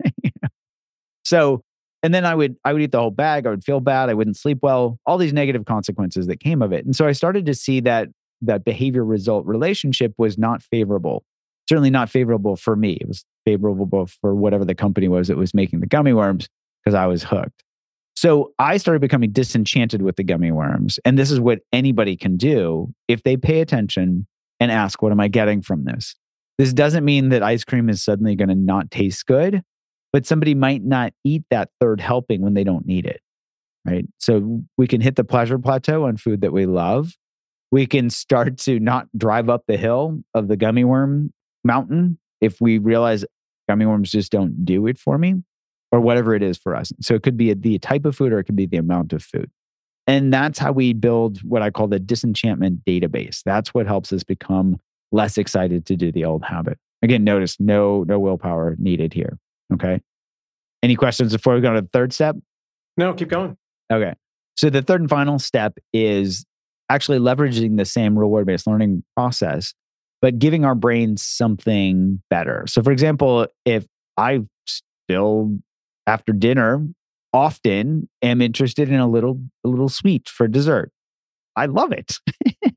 So, 1.23 1.63
and 2.01 2.13
then 2.13 2.25
I 2.25 2.35
would 2.35 2.57
I 2.65 2.73
would 2.73 2.81
eat 2.81 2.91
the 2.91 2.99
whole 2.99 3.11
bag. 3.11 3.47
I 3.47 3.49
would 3.49 3.63
feel 3.63 3.79
bad. 3.79 4.09
I 4.09 4.13
wouldn't 4.13 4.37
sleep 4.37 4.59
well. 4.61 4.99
All 5.05 5.17
these 5.17 5.33
negative 5.33 5.65
consequences 5.65 6.27
that 6.27 6.39
came 6.39 6.61
of 6.61 6.73
it. 6.73 6.85
And 6.85 6.95
so 6.95 7.07
I 7.07 7.13
started 7.13 7.45
to 7.45 7.53
see 7.53 7.79
that 7.81 8.09
that 8.41 8.65
behavior 8.65 9.05
result 9.05 9.45
relationship 9.45 10.13
was 10.17 10.37
not 10.37 10.61
favorable. 10.61 11.23
Certainly 11.69 11.91
not 11.91 12.09
favorable 12.09 12.57
for 12.57 12.75
me. 12.75 12.97
It 12.99 13.07
was 13.07 13.23
favorable 13.45 14.05
for 14.05 14.35
whatever 14.35 14.65
the 14.65 14.75
company 14.75 15.07
was 15.07 15.29
that 15.29 15.37
was 15.37 15.53
making 15.53 15.79
the 15.79 15.87
gummy 15.87 16.11
worms 16.11 16.49
because 16.83 16.93
I 16.93 17.05
was 17.05 17.23
hooked. 17.23 17.63
So 18.17 18.51
I 18.59 18.77
started 18.77 18.99
becoming 18.99 19.31
disenchanted 19.31 20.01
with 20.01 20.17
the 20.17 20.23
gummy 20.23 20.51
worms. 20.51 20.99
And 21.05 21.17
this 21.17 21.31
is 21.31 21.39
what 21.39 21.59
anybody 21.71 22.17
can 22.17 22.35
do 22.35 22.93
if 23.07 23.23
they 23.23 23.37
pay 23.37 23.61
attention 23.61 24.27
and 24.59 24.71
ask, 24.71 25.01
What 25.01 25.13
am 25.13 25.21
I 25.21 25.29
getting 25.29 25.61
from 25.61 25.85
this? 25.85 26.15
This 26.57 26.73
doesn't 26.73 27.03
mean 27.03 27.29
that 27.29 27.43
ice 27.43 27.63
cream 27.63 27.89
is 27.89 28.03
suddenly 28.03 28.35
going 28.35 28.49
to 28.49 28.55
not 28.55 28.91
taste 28.91 29.25
good, 29.25 29.63
but 30.11 30.25
somebody 30.25 30.53
might 30.53 30.83
not 30.83 31.13
eat 31.23 31.43
that 31.49 31.69
third 31.79 31.99
helping 31.99 32.41
when 32.41 32.53
they 32.53 32.63
don't 32.63 32.85
need 32.85 33.05
it. 33.05 33.21
Right. 33.85 34.05
So 34.17 34.61
we 34.77 34.87
can 34.87 35.01
hit 35.01 35.17
the 35.17 35.25
pleasure 35.25 35.59
plateau 35.59 36.05
on 36.05 36.15
food 36.15 36.41
that 36.41 36.53
we 36.53 36.65
love. 36.65 37.17
We 37.71 37.85
can 37.85 38.09
start 38.09 38.57
to 38.59 38.79
not 38.79 39.07
drive 39.17 39.49
up 39.49 39.63
the 39.67 39.77
hill 39.77 40.19
of 40.33 40.47
the 40.47 40.55
gummy 40.55 40.83
worm 40.83 41.33
mountain 41.63 42.17
if 42.39 42.61
we 42.61 42.77
realize 42.77 43.25
gummy 43.67 43.85
worms 43.85 44.11
just 44.11 44.31
don't 44.31 44.63
do 44.63 44.87
it 44.87 44.97
for 44.97 45.17
me 45.17 45.43
or 45.91 45.99
whatever 45.99 46.33
it 46.33 46.43
is 46.43 46.57
for 46.57 46.75
us. 46.75 46.93
So 47.01 47.13
it 47.15 47.23
could 47.23 47.35
be 47.35 47.53
the 47.53 47.77
type 47.79 48.05
of 48.05 48.15
food 48.15 48.31
or 48.31 48.39
it 48.39 48.45
could 48.45 48.55
be 48.55 48.65
the 48.65 48.77
amount 48.77 49.11
of 49.11 49.23
food. 49.23 49.49
And 50.07 50.33
that's 50.33 50.59
how 50.59 50.71
we 50.71 50.93
build 50.93 51.39
what 51.39 51.61
I 51.61 51.71
call 51.71 51.87
the 51.87 51.99
disenchantment 51.99 52.85
database. 52.85 53.41
That's 53.43 53.73
what 53.73 53.85
helps 53.85 54.11
us 54.13 54.23
become 54.23 54.79
less 55.13 55.37
excited 55.37 55.85
to 55.85 55.95
do 55.95 56.11
the 56.11 56.25
old 56.25 56.43
habit. 56.43 56.77
Again, 57.01 57.23
notice 57.23 57.57
no 57.59 58.03
no 58.03 58.19
willpower 58.19 58.75
needed 58.79 59.13
here. 59.13 59.37
Okay. 59.73 60.01
Any 60.81 60.95
questions 60.95 61.31
before 61.31 61.55
we 61.55 61.61
go 61.61 61.73
to 61.73 61.81
the 61.81 61.89
third 61.93 62.11
step? 62.11 62.35
No, 62.97 63.13
keep 63.13 63.29
going. 63.29 63.55
Okay. 63.91 64.13
So 64.57 64.69
the 64.69 64.81
third 64.81 65.01
and 65.01 65.09
final 65.09 65.39
step 65.39 65.77
is 65.93 66.45
actually 66.89 67.19
leveraging 67.19 67.77
the 67.77 67.85
same 67.85 68.17
reward 68.17 68.45
based 68.45 68.67
learning 68.67 69.03
process, 69.15 69.73
but 70.21 70.39
giving 70.39 70.65
our 70.65 70.75
brains 70.75 71.23
something 71.23 72.21
better. 72.29 72.65
So, 72.67 72.83
for 72.83 72.91
example, 72.91 73.47
if 73.65 73.85
I 74.17 74.41
still 74.65 75.57
after 76.05 76.33
dinner 76.33 76.85
often 77.31 78.09
am 78.21 78.41
interested 78.41 78.89
in 78.89 78.99
a 78.99 79.09
little 79.09 79.41
a 79.63 79.69
little 79.69 79.89
sweet 79.89 80.29
for 80.29 80.47
dessert, 80.47 80.91
I 81.55 81.65
love 81.65 81.91
it. 81.91 82.19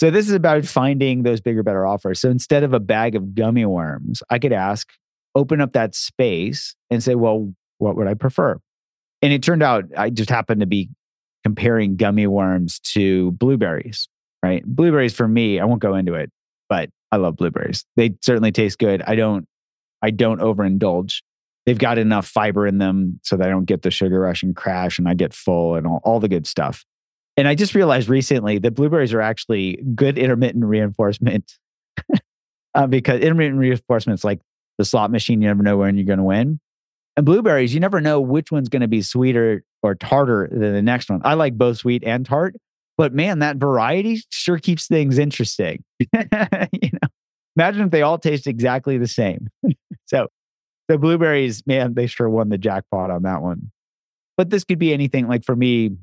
so 0.00 0.10
this 0.10 0.28
is 0.28 0.34
about 0.34 0.64
finding 0.64 1.22
those 1.22 1.40
bigger, 1.40 1.62
better 1.62 1.86
offers. 1.86 2.20
So 2.20 2.30
instead 2.30 2.62
of 2.62 2.72
a 2.72 2.80
bag 2.80 3.14
of 3.14 3.34
gummy 3.34 3.64
worms, 3.64 4.22
I 4.30 4.38
could 4.38 4.52
ask, 4.52 4.88
open 5.34 5.60
up 5.60 5.72
that 5.72 5.94
space 5.94 6.74
and 6.90 7.02
say, 7.02 7.14
well, 7.14 7.52
what 7.78 7.96
would 7.96 8.06
I 8.06 8.14
prefer? 8.14 8.58
And 9.22 9.32
it 9.32 9.42
turned 9.42 9.62
out 9.62 9.84
I 9.96 10.10
just 10.10 10.30
happened 10.30 10.60
to 10.60 10.66
be 10.66 10.88
comparing 11.44 11.96
gummy 11.96 12.26
worms 12.26 12.78
to 12.80 13.32
blueberries, 13.32 14.08
right? 14.42 14.64
Blueberries 14.64 15.14
for 15.14 15.26
me, 15.26 15.58
I 15.58 15.64
won't 15.64 15.82
go 15.82 15.94
into 15.94 16.14
it, 16.14 16.30
but 16.68 16.90
I 17.10 17.16
love 17.16 17.36
blueberries. 17.36 17.84
They 17.96 18.14
certainly 18.20 18.52
taste 18.52 18.78
good. 18.78 19.02
I 19.02 19.16
don't 19.16 19.46
I 20.00 20.10
don't 20.10 20.40
overindulge. 20.40 21.22
They've 21.66 21.78
got 21.78 21.98
enough 21.98 22.26
fiber 22.26 22.66
in 22.66 22.78
them 22.78 23.20
so 23.24 23.36
that 23.36 23.48
I 23.48 23.50
don't 23.50 23.64
get 23.64 23.82
the 23.82 23.90
sugar 23.90 24.20
rush 24.20 24.42
and 24.42 24.54
crash 24.54 24.98
and 24.98 25.08
I 25.08 25.14
get 25.14 25.34
full 25.34 25.74
and 25.74 25.86
all, 25.86 26.00
all 26.04 26.20
the 26.20 26.28
good 26.28 26.46
stuff. 26.46 26.84
And 27.38 27.46
I 27.46 27.54
just 27.54 27.76
realized 27.76 28.08
recently 28.08 28.58
that 28.58 28.72
blueberries 28.72 29.14
are 29.14 29.20
actually 29.20 29.80
good 29.94 30.18
intermittent 30.18 30.64
reinforcement 30.64 31.52
uh, 32.74 32.88
because 32.88 33.20
intermittent 33.20 33.60
reinforcement 33.60 34.18
is 34.18 34.24
like 34.24 34.40
the 34.76 34.84
slot 34.84 35.12
machine. 35.12 35.40
You 35.40 35.46
never 35.46 35.62
know 35.62 35.76
when 35.76 35.96
you're 35.96 36.04
going 36.04 36.18
to 36.18 36.24
win. 36.24 36.58
And 37.16 37.24
blueberries, 37.24 37.72
you 37.72 37.78
never 37.78 38.00
know 38.00 38.20
which 38.20 38.50
one's 38.50 38.68
going 38.68 38.82
to 38.82 38.88
be 38.88 39.02
sweeter 39.02 39.62
or 39.84 39.94
tartar 39.94 40.48
than 40.50 40.72
the 40.72 40.82
next 40.82 41.08
one. 41.10 41.20
I 41.24 41.34
like 41.34 41.56
both 41.56 41.78
sweet 41.78 42.02
and 42.04 42.26
tart, 42.26 42.56
but 42.96 43.14
man, 43.14 43.38
that 43.38 43.58
variety 43.58 44.20
sure 44.30 44.58
keeps 44.58 44.88
things 44.88 45.16
interesting. 45.16 45.84
you 46.00 46.08
know, 46.12 47.08
imagine 47.54 47.82
if 47.82 47.90
they 47.92 48.02
all 48.02 48.18
taste 48.18 48.48
exactly 48.48 48.98
the 48.98 49.06
same. 49.06 49.46
so 50.06 50.26
the 50.88 50.98
blueberries, 50.98 51.64
man, 51.68 51.94
they 51.94 52.08
sure 52.08 52.28
won 52.28 52.48
the 52.48 52.58
jackpot 52.58 53.12
on 53.12 53.22
that 53.22 53.42
one. 53.42 53.70
But 54.36 54.50
this 54.50 54.64
could 54.64 54.80
be 54.80 54.92
anything. 54.92 55.28
Like 55.28 55.44
for 55.44 55.54
me, 55.54 55.96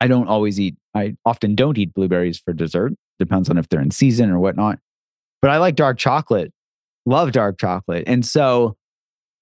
I 0.00 0.08
don't 0.08 0.28
always 0.28 0.60
eat. 0.60 0.76
I 0.94 1.16
often 1.24 1.54
don't 1.54 1.78
eat 1.78 1.94
blueberries 1.94 2.38
for 2.38 2.52
dessert. 2.52 2.92
Depends 3.18 3.48
on 3.48 3.58
if 3.58 3.68
they're 3.68 3.80
in 3.80 3.90
season 3.90 4.30
or 4.30 4.38
whatnot. 4.38 4.78
But 5.40 5.50
I 5.50 5.58
like 5.58 5.74
dark 5.74 5.98
chocolate. 5.98 6.52
Love 7.06 7.32
dark 7.32 7.58
chocolate, 7.58 8.04
and 8.06 8.26
so 8.26 8.76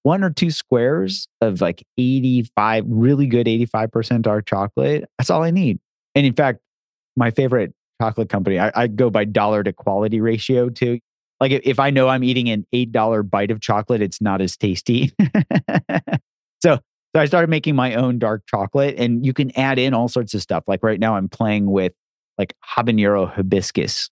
one 0.05 0.23
or 0.23 0.29
two 0.29 0.51
squares 0.51 1.27
of 1.41 1.61
like 1.61 1.83
85, 1.97 2.85
really 2.87 3.25
good 3.25 3.47
85% 3.47 4.21
dark 4.21 4.45
chocolate. 4.45 5.09
That's 5.17 5.31
all 5.31 5.41
I 5.41 5.49
need. 5.49 5.79
And 6.13 6.27
in 6.27 6.33
fact, 6.33 6.59
my 7.15 7.31
favorite 7.31 7.73
chocolate 7.99 8.29
company, 8.29 8.59
I, 8.59 8.71
I 8.75 8.85
go 8.85 9.09
by 9.09 9.25
dollar 9.25 9.63
to 9.63 9.73
quality 9.73 10.21
ratio 10.21 10.69
too. 10.69 10.99
Like 11.39 11.51
if, 11.51 11.61
if 11.63 11.79
I 11.79 11.89
know 11.89 12.07
I'm 12.07 12.23
eating 12.23 12.49
an 12.49 12.67
$8 12.71 13.27
bite 13.27 13.49
of 13.49 13.61
chocolate, 13.61 14.03
it's 14.03 14.21
not 14.21 14.41
as 14.41 14.55
tasty. 14.55 15.11
so, 16.63 16.77
so 17.15 17.21
I 17.21 17.25
started 17.25 17.49
making 17.49 17.75
my 17.75 17.95
own 17.95 18.19
dark 18.19 18.43
chocolate 18.47 18.95
and 18.97 19.25
you 19.25 19.33
can 19.33 19.57
add 19.57 19.79
in 19.79 19.93
all 19.93 20.07
sorts 20.07 20.33
of 20.33 20.41
stuff. 20.41 20.63
Like 20.67 20.83
right 20.83 20.99
now 20.99 21.15
I'm 21.15 21.29
playing 21.29 21.71
with 21.71 21.93
like 22.37 22.53
habanero 22.75 23.31
hibiscus. 23.33 24.09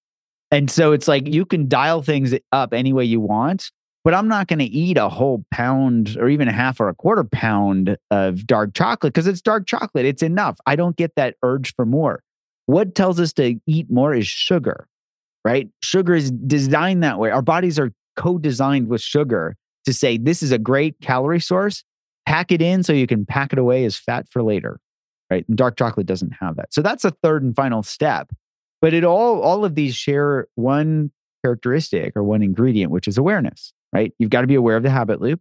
And 0.51 0.71
so 0.71 0.91
it's 0.93 1.07
like 1.07 1.27
you 1.27 1.45
can 1.45 1.67
dial 1.67 2.01
things 2.01 2.33
up 2.51 2.73
any 2.73 2.93
way 2.93 3.05
you 3.05 3.19
want 3.19 3.71
but 4.03 4.13
I'm 4.13 4.27
not 4.27 4.47
going 4.47 4.59
to 4.59 4.65
eat 4.65 4.97
a 4.97 5.07
whole 5.07 5.45
pound 5.49 6.17
or 6.19 6.27
even 6.27 6.47
a 6.47 6.51
half 6.51 6.79
or 6.79 6.89
a 6.89 6.93
quarter 6.93 7.23
pound 7.23 7.97
of 8.11 8.45
dark 8.45 8.73
chocolate 8.73 9.13
because 9.13 9.27
it's 9.27 9.41
dark 9.41 9.65
chocolate. 9.65 10.05
It's 10.05 10.21
enough. 10.21 10.57
I 10.65 10.75
don't 10.75 10.97
get 10.97 11.15
that 11.15 11.35
urge 11.41 11.73
for 11.75 11.85
more. 11.85 12.21
What 12.65 12.95
tells 12.95 13.19
us 13.19 13.33
to 13.33 13.59
eat 13.65 13.89
more 13.89 14.13
is 14.13 14.27
sugar, 14.27 14.87
right? 15.45 15.69
Sugar 15.81 16.15
is 16.15 16.31
designed 16.31 17.03
that 17.03 17.17
way. 17.17 17.31
Our 17.31 17.41
bodies 17.41 17.79
are 17.79 17.91
co 18.17 18.37
designed 18.37 18.89
with 18.89 19.01
sugar 19.01 19.55
to 19.85 19.93
say, 19.93 20.17
this 20.17 20.43
is 20.43 20.51
a 20.51 20.57
great 20.57 20.99
calorie 21.01 21.39
source. 21.39 21.83
Pack 22.25 22.51
it 22.51 22.61
in 22.61 22.83
so 22.83 22.93
you 22.93 23.07
can 23.07 23.25
pack 23.25 23.53
it 23.53 23.59
away 23.59 23.85
as 23.85 23.97
fat 23.97 24.27
for 24.29 24.41
later, 24.41 24.79
right? 25.29 25.45
And 25.47 25.57
dark 25.57 25.77
chocolate 25.77 26.05
doesn't 26.05 26.31
have 26.39 26.55
that. 26.55 26.73
So 26.73 26.81
that's 26.81 27.05
a 27.05 27.11
third 27.11 27.43
and 27.43 27.55
final 27.55 27.83
step. 27.83 28.31
But 28.81 28.93
it 28.93 29.03
all, 29.03 29.41
all 29.41 29.65
of 29.65 29.75
these 29.75 29.95
share 29.95 30.47
one 30.55 31.11
characteristic 31.43 32.15
or 32.15 32.23
one 32.23 32.41
ingredient, 32.41 32.91
which 32.91 33.07
is 33.07 33.17
awareness 33.17 33.73
right? 33.93 34.11
You've 34.19 34.31
got 34.31 34.41
to 34.41 34.47
be 34.47 34.55
aware 34.55 34.75
of 34.75 34.83
the 34.83 34.89
habit 34.89 35.21
loop. 35.21 35.39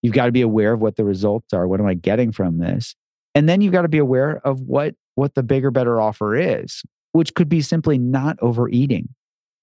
You've 0.00 0.14
got 0.14 0.26
to 0.26 0.32
be 0.32 0.40
aware 0.40 0.72
of 0.72 0.80
what 0.80 0.96
the 0.96 1.04
results 1.04 1.52
are. 1.52 1.68
What 1.68 1.80
am 1.80 1.86
I 1.86 1.94
getting 1.94 2.32
from 2.32 2.58
this? 2.58 2.94
And 3.34 3.48
then 3.48 3.60
you've 3.60 3.72
got 3.72 3.82
to 3.82 3.88
be 3.88 3.98
aware 3.98 4.40
of 4.46 4.62
what 4.62 4.94
what 5.16 5.34
the 5.34 5.42
bigger, 5.42 5.70
better 5.70 6.00
offer 6.00 6.34
is, 6.34 6.82
which 7.12 7.34
could 7.34 7.48
be 7.48 7.60
simply 7.60 7.98
not 7.98 8.38
overeating. 8.40 9.08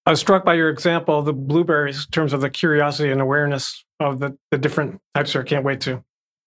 I 0.06 0.12
was 0.12 0.20
struck 0.20 0.46
by 0.46 0.54
your 0.54 0.70
example 0.70 1.17
of 1.17 1.26
the 1.26 1.34
blueberries 1.34 2.06
in 2.06 2.12
terms 2.12 2.32
of 2.32 2.41
the 2.41 2.50
curiosity 2.50 3.12
and 3.12 3.20
awareness 3.20 3.84
of 4.00 4.20
the, 4.20 4.38
the 4.52 4.58
different 4.58 5.02
types 5.15 5.34
here. 5.34 5.43
Can't 5.43 5.65
wait 5.65 5.82
to 5.82 6.04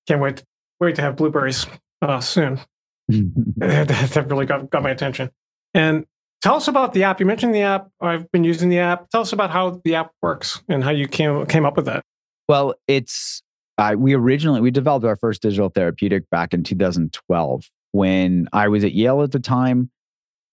can't 0.07 0.21
wait 0.21 0.43
wait 0.81 0.97
to 0.97 1.03
have 1.03 1.17
blueberries 1.17 1.67
uh, 2.03 2.21
soon. 2.21 2.61
that 3.09 4.27
really 4.29 4.47
got, 4.47 4.71
got 4.71 4.83
my 4.83 4.91
attention. 4.91 5.31
And 5.75 6.07
Tell 6.43 6.55
us 6.55 6.69
about 6.69 6.95
the 6.95 7.05
app. 7.05 7.21
You 7.21 7.27
mentioned 7.27 7.55
the 7.55 7.63
app. 7.63 7.91
I've 8.01 8.31
been 8.33 8.45
using 8.45 8.71
the 8.71 8.79
app. 8.79 9.11
Tell 9.11 9.21
us 9.21 9.33
about 9.33 9.51
how 9.51 9.81
the 9.85 9.95
app 9.95 10.13
works 10.23 10.63
and 10.69 10.83
how 10.83 10.91
you 10.91 11.07
came 11.07 11.45
came 11.47 11.67
up 11.67 11.77
with 11.77 11.85
that. 11.85 12.03
Well, 12.49 12.75
it's 12.89 13.43
uh, 13.77 13.95
we 13.99 14.15
originally 14.15 14.61
we 14.63 14.71
developed 14.71 15.05
our 15.05 15.17
first 15.17 15.43
digital 15.43 15.69
therapeutic 15.69 16.29
back 16.31 16.55
in 16.55 16.63
2012 16.63 17.71
when 17.93 18.49
I 18.53 18.69
was 18.69 18.85
at 18.85 18.93
Yale 18.93 19.23
at 19.23 19.33
the 19.33 19.41
time, 19.41 19.91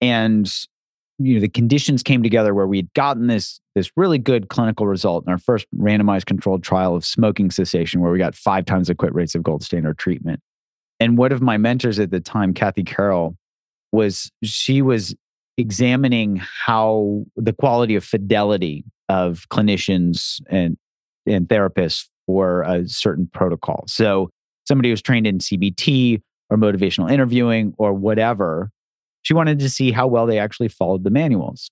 and 0.02 0.52
you 1.20 1.36
know 1.36 1.40
the 1.40 1.50
conditions 1.50 2.04
came 2.04 2.22
together 2.22 2.54
where 2.54 2.68
we'd 2.68 2.94
gotten 2.94 3.28
this 3.28 3.60
this 3.76 3.92
really 3.96 4.18
good 4.18 4.50
clinical 4.50 4.88
result 4.88 5.26
in 5.26 5.32
our 5.32 5.38
first 5.38 5.66
randomized 5.76 6.26
controlled 6.26 6.64
trial 6.64 6.96
of 6.96 7.06
smoking 7.06 7.52
cessation, 7.52 8.02
where 8.02 8.12
we 8.12 8.20
got 8.20 8.36
five 8.36 8.66
times 8.66 8.88
the 8.88 8.96
quit 8.96 9.14
rates 9.14 9.36
of 9.36 9.44
gold 9.44 9.64
standard 9.64 9.98
treatment. 9.98 10.42
And 11.00 11.18
one 11.18 11.32
of 11.32 11.42
my 11.42 11.58
mentors 11.58 12.00
at 12.00 12.12
the 12.12 12.20
time, 12.20 12.54
Kathy 12.54 12.84
Carroll, 12.84 13.36
was 13.92 14.32
she 14.44 14.82
was 14.82 15.16
examining 15.58 16.38
how 16.38 17.24
the 17.36 17.54
quality 17.54 17.96
of 17.96 18.04
fidelity 18.04 18.84
of 19.10 19.46
clinicians 19.50 20.42
and, 20.50 20.78
and 21.26 21.48
therapists 21.48 22.08
for 22.26 22.62
a 22.64 22.88
certain 22.88 23.30
protocol. 23.34 23.84
So, 23.88 24.30
somebody 24.68 24.90
who's 24.90 25.02
trained 25.02 25.26
in 25.26 25.40
CBT 25.40 26.22
or 26.50 26.58
motivational 26.58 27.12
interviewing 27.12 27.74
or 27.78 27.94
whatever, 27.94 28.70
she 29.28 29.34
wanted 29.34 29.60
to 29.60 29.70
see 29.70 29.92
how 29.92 30.08
well 30.08 30.26
they 30.26 30.40
actually 30.40 30.70
followed 30.70 31.04
the 31.04 31.10
manuals. 31.10 31.70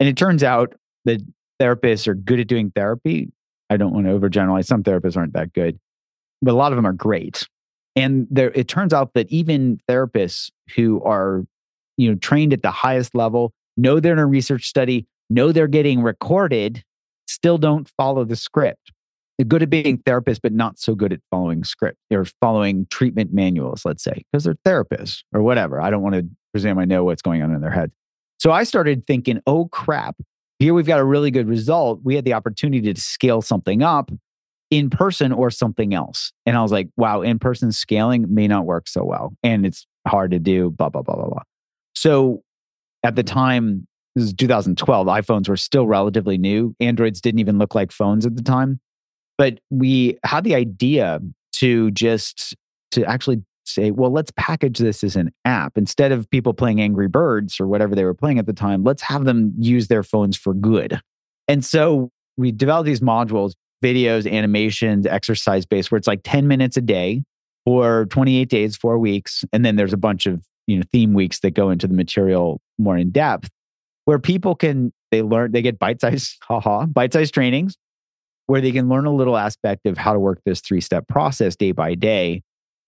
And 0.00 0.08
it 0.08 0.16
turns 0.16 0.42
out 0.42 0.74
that 1.04 1.22
therapists 1.62 2.08
are 2.08 2.16
good 2.16 2.40
at 2.40 2.48
doing 2.48 2.72
therapy. 2.74 3.30
I 3.70 3.76
don't 3.76 3.92
want 3.92 4.06
to 4.06 4.12
overgeneralize. 4.12 4.64
Some 4.64 4.82
therapists 4.82 5.16
aren't 5.16 5.34
that 5.34 5.52
good, 5.52 5.78
but 6.42 6.50
a 6.50 6.56
lot 6.56 6.72
of 6.72 6.76
them 6.76 6.84
are 6.84 6.92
great. 6.92 7.46
And 7.94 8.26
there, 8.28 8.50
it 8.56 8.66
turns 8.66 8.92
out 8.92 9.14
that 9.14 9.30
even 9.30 9.78
therapists 9.88 10.50
who 10.74 11.00
are 11.04 11.44
you 11.96 12.10
know 12.10 12.16
trained 12.16 12.52
at 12.52 12.62
the 12.62 12.72
highest 12.72 13.14
level 13.14 13.52
know 13.76 14.00
they're 14.00 14.12
in 14.12 14.18
a 14.18 14.26
research 14.26 14.66
study 14.66 15.06
know 15.30 15.52
they're 15.52 15.68
getting 15.68 16.02
recorded 16.02 16.82
still 17.28 17.56
don't 17.56 17.88
follow 17.96 18.24
the 18.24 18.36
script 18.36 18.92
they're 19.38 19.46
good 19.46 19.62
at 19.62 19.70
being 19.70 19.96
therapists 19.98 20.40
but 20.42 20.52
not 20.52 20.78
so 20.78 20.94
good 20.94 21.10
at 21.10 21.20
following 21.30 21.64
script 21.64 21.96
or 22.10 22.26
following 22.42 22.86
treatment 22.90 23.32
manuals 23.32 23.86
let's 23.86 24.04
say 24.04 24.22
because 24.30 24.44
they're 24.44 24.56
therapists 24.66 25.22
or 25.32 25.40
whatever 25.40 25.80
i 25.80 25.88
don't 25.88 26.02
want 26.02 26.14
to 26.14 26.28
presume 26.56 26.78
i 26.78 26.84
know 26.84 27.04
what's 27.04 27.22
going 27.22 27.42
on 27.42 27.54
in 27.54 27.60
their 27.60 27.70
head. 27.70 27.90
So 28.38 28.50
i 28.50 28.64
started 28.64 29.06
thinking 29.06 29.40
oh 29.46 29.68
crap. 29.68 30.16
Here 30.58 30.72
we've 30.72 30.86
got 30.86 31.00
a 31.00 31.04
really 31.04 31.30
good 31.30 31.48
result. 31.48 32.00
We 32.02 32.14
had 32.14 32.24
the 32.24 32.32
opportunity 32.32 32.92
to 32.92 33.00
scale 33.00 33.42
something 33.42 33.82
up 33.82 34.10
in 34.70 34.88
person 34.88 35.30
or 35.30 35.50
something 35.50 35.92
else. 35.94 36.32
And 36.46 36.56
i 36.56 36.62
was 36.62 36.72
like 36.72 36.88
wow 36.96 37.20
in 37.22 37.38
person 37.38 37.72
scaling 37.72 38.26
may 38.32 38.48
not 38.48 38.64
work 38.64 38.88
so 38.88 39.04
well 39.04 39.34
and 39.42 39.66
it's 39.66 39.86
hard 40.06 40.30
to 40.30 40.38
do 40.38 40.70
blah 40.70 40.88
blah 40.88 41.02
blah 41.02 41.16
blah 41.16 41.28
blah. 41.28 41.42
So 41.94 42.42
at 43.02 43.16
the 43.16 43.22
time, 43.22 43.86
this 44.14 44.24
is 44.24 44.34
2012, 44.34 45.06
iPhones 45.06 45.48
were 45.48 45.56
still 45.56 45.86
relatively 45.86 46.38
new. 46.38 46.74
Androids 46.80 47.20
didn't 47.20 47.38
even 47.38 47.58
look 47.58 47.74
like 47.74 47.92
phones 47.92 48.26
at 48.26 48.34
the 48.34 48.42
time. 48.42 48.80
But 49.38 49.60
we 49.70 50.18
had 50.24 50.44
the 50.44 50.54
idea 50.54 51.20
to 51.56 51.90
just 51.92 52.56
to 52.92 53.04
actually 53.04 53.42
say, 53.68 53.90
well, 53.90 54.10
let's 54.10 54.30
package 54.36 54.78
this 54.78 55.02
as 55.04 55.16
an 55.16 55.32
app. 55.44 55.76
Instead 55.76 56.12
of 56.12 56.28
people 56.30 56.54
playing 56.54 56.80
Angry 56.80 57.08
Birds 57.08 57.60
or 57.60 57.66
whatever 57.66 57.94
they 57.94 58.04
were 58.04 58.14
playing 58.14 58.38
at 58.38 58.46
the 58.46 58.52
time, 58.52 58.84
let's 58.84 59.02
have 59.02 59.24
them 59.24 59.52
use 59.58 59.88
their 59.88 60.02
phones 60.02 60.36
for 60.36 60.54
good. 60.54 61.00
And 61.48 61.64
so 61.64 62.10
we 62.36 62.52
developed 62.52 62.86
these 62.86 63.00
modules, 63.00 63.52
videos, 63.82 64.30
animations, 64.30 65.06
exercise 65.06 65.66
based, 65.66 65.90
where 65.90 65.98
it's 65.98 66.08
like 66.08 66.20
10 66.24 66.48
minutes 66.48 66.76
a 66.76 66.82
day 66.82 67.22
for 67.64 68.06
28 68.06 68.48
days, 68.48 68.76
four 68.76 68.98
weeks. 68.98 69.44
And 69.52 69.64
then 69.64 69.76
there's 69.76 69.92
a 69.92 69.98
bunch 69.98 70.26
of 70.26 70.42
you 70.66 70.76
know 70.76 70.82
theme 70.92 71.14
weeks 71.14 71.40
that 71.40 71.52
go 71.52 71.70
into 71.70 71.86
the 71.86 71.94
material 71.94 72.60
more 72.78 72.96
in 72.96 73.10
depth 73.10 73.48
where 74.04 74.18
people 74.18 74.54
can 74.54 74.92
they 75.10 75.22
learn 75.22 75.52
they 75.52 75.62
get 75.62 75.78
bite-sized 75.78 76.36
haha 76.42 76.86
bite-sized 76.86 77.32
trainings 77.32 77.76
where 78.46 78.60
they 78.60 78.72
can 78.72 78.88
learn 78.88 79.06
a 79.06 79.14
little 79.14 79.36
aspect 79.36 79.86
of 79.86 79.98
how 79.98 80.12
to 80.12 80.20
work 80.20 80.40
this 80.44 80.60
three-step 80.60 81.08
process 81.08 81.56
day 81.56 81.72
by 81.72 81.94
day 81.94 82.42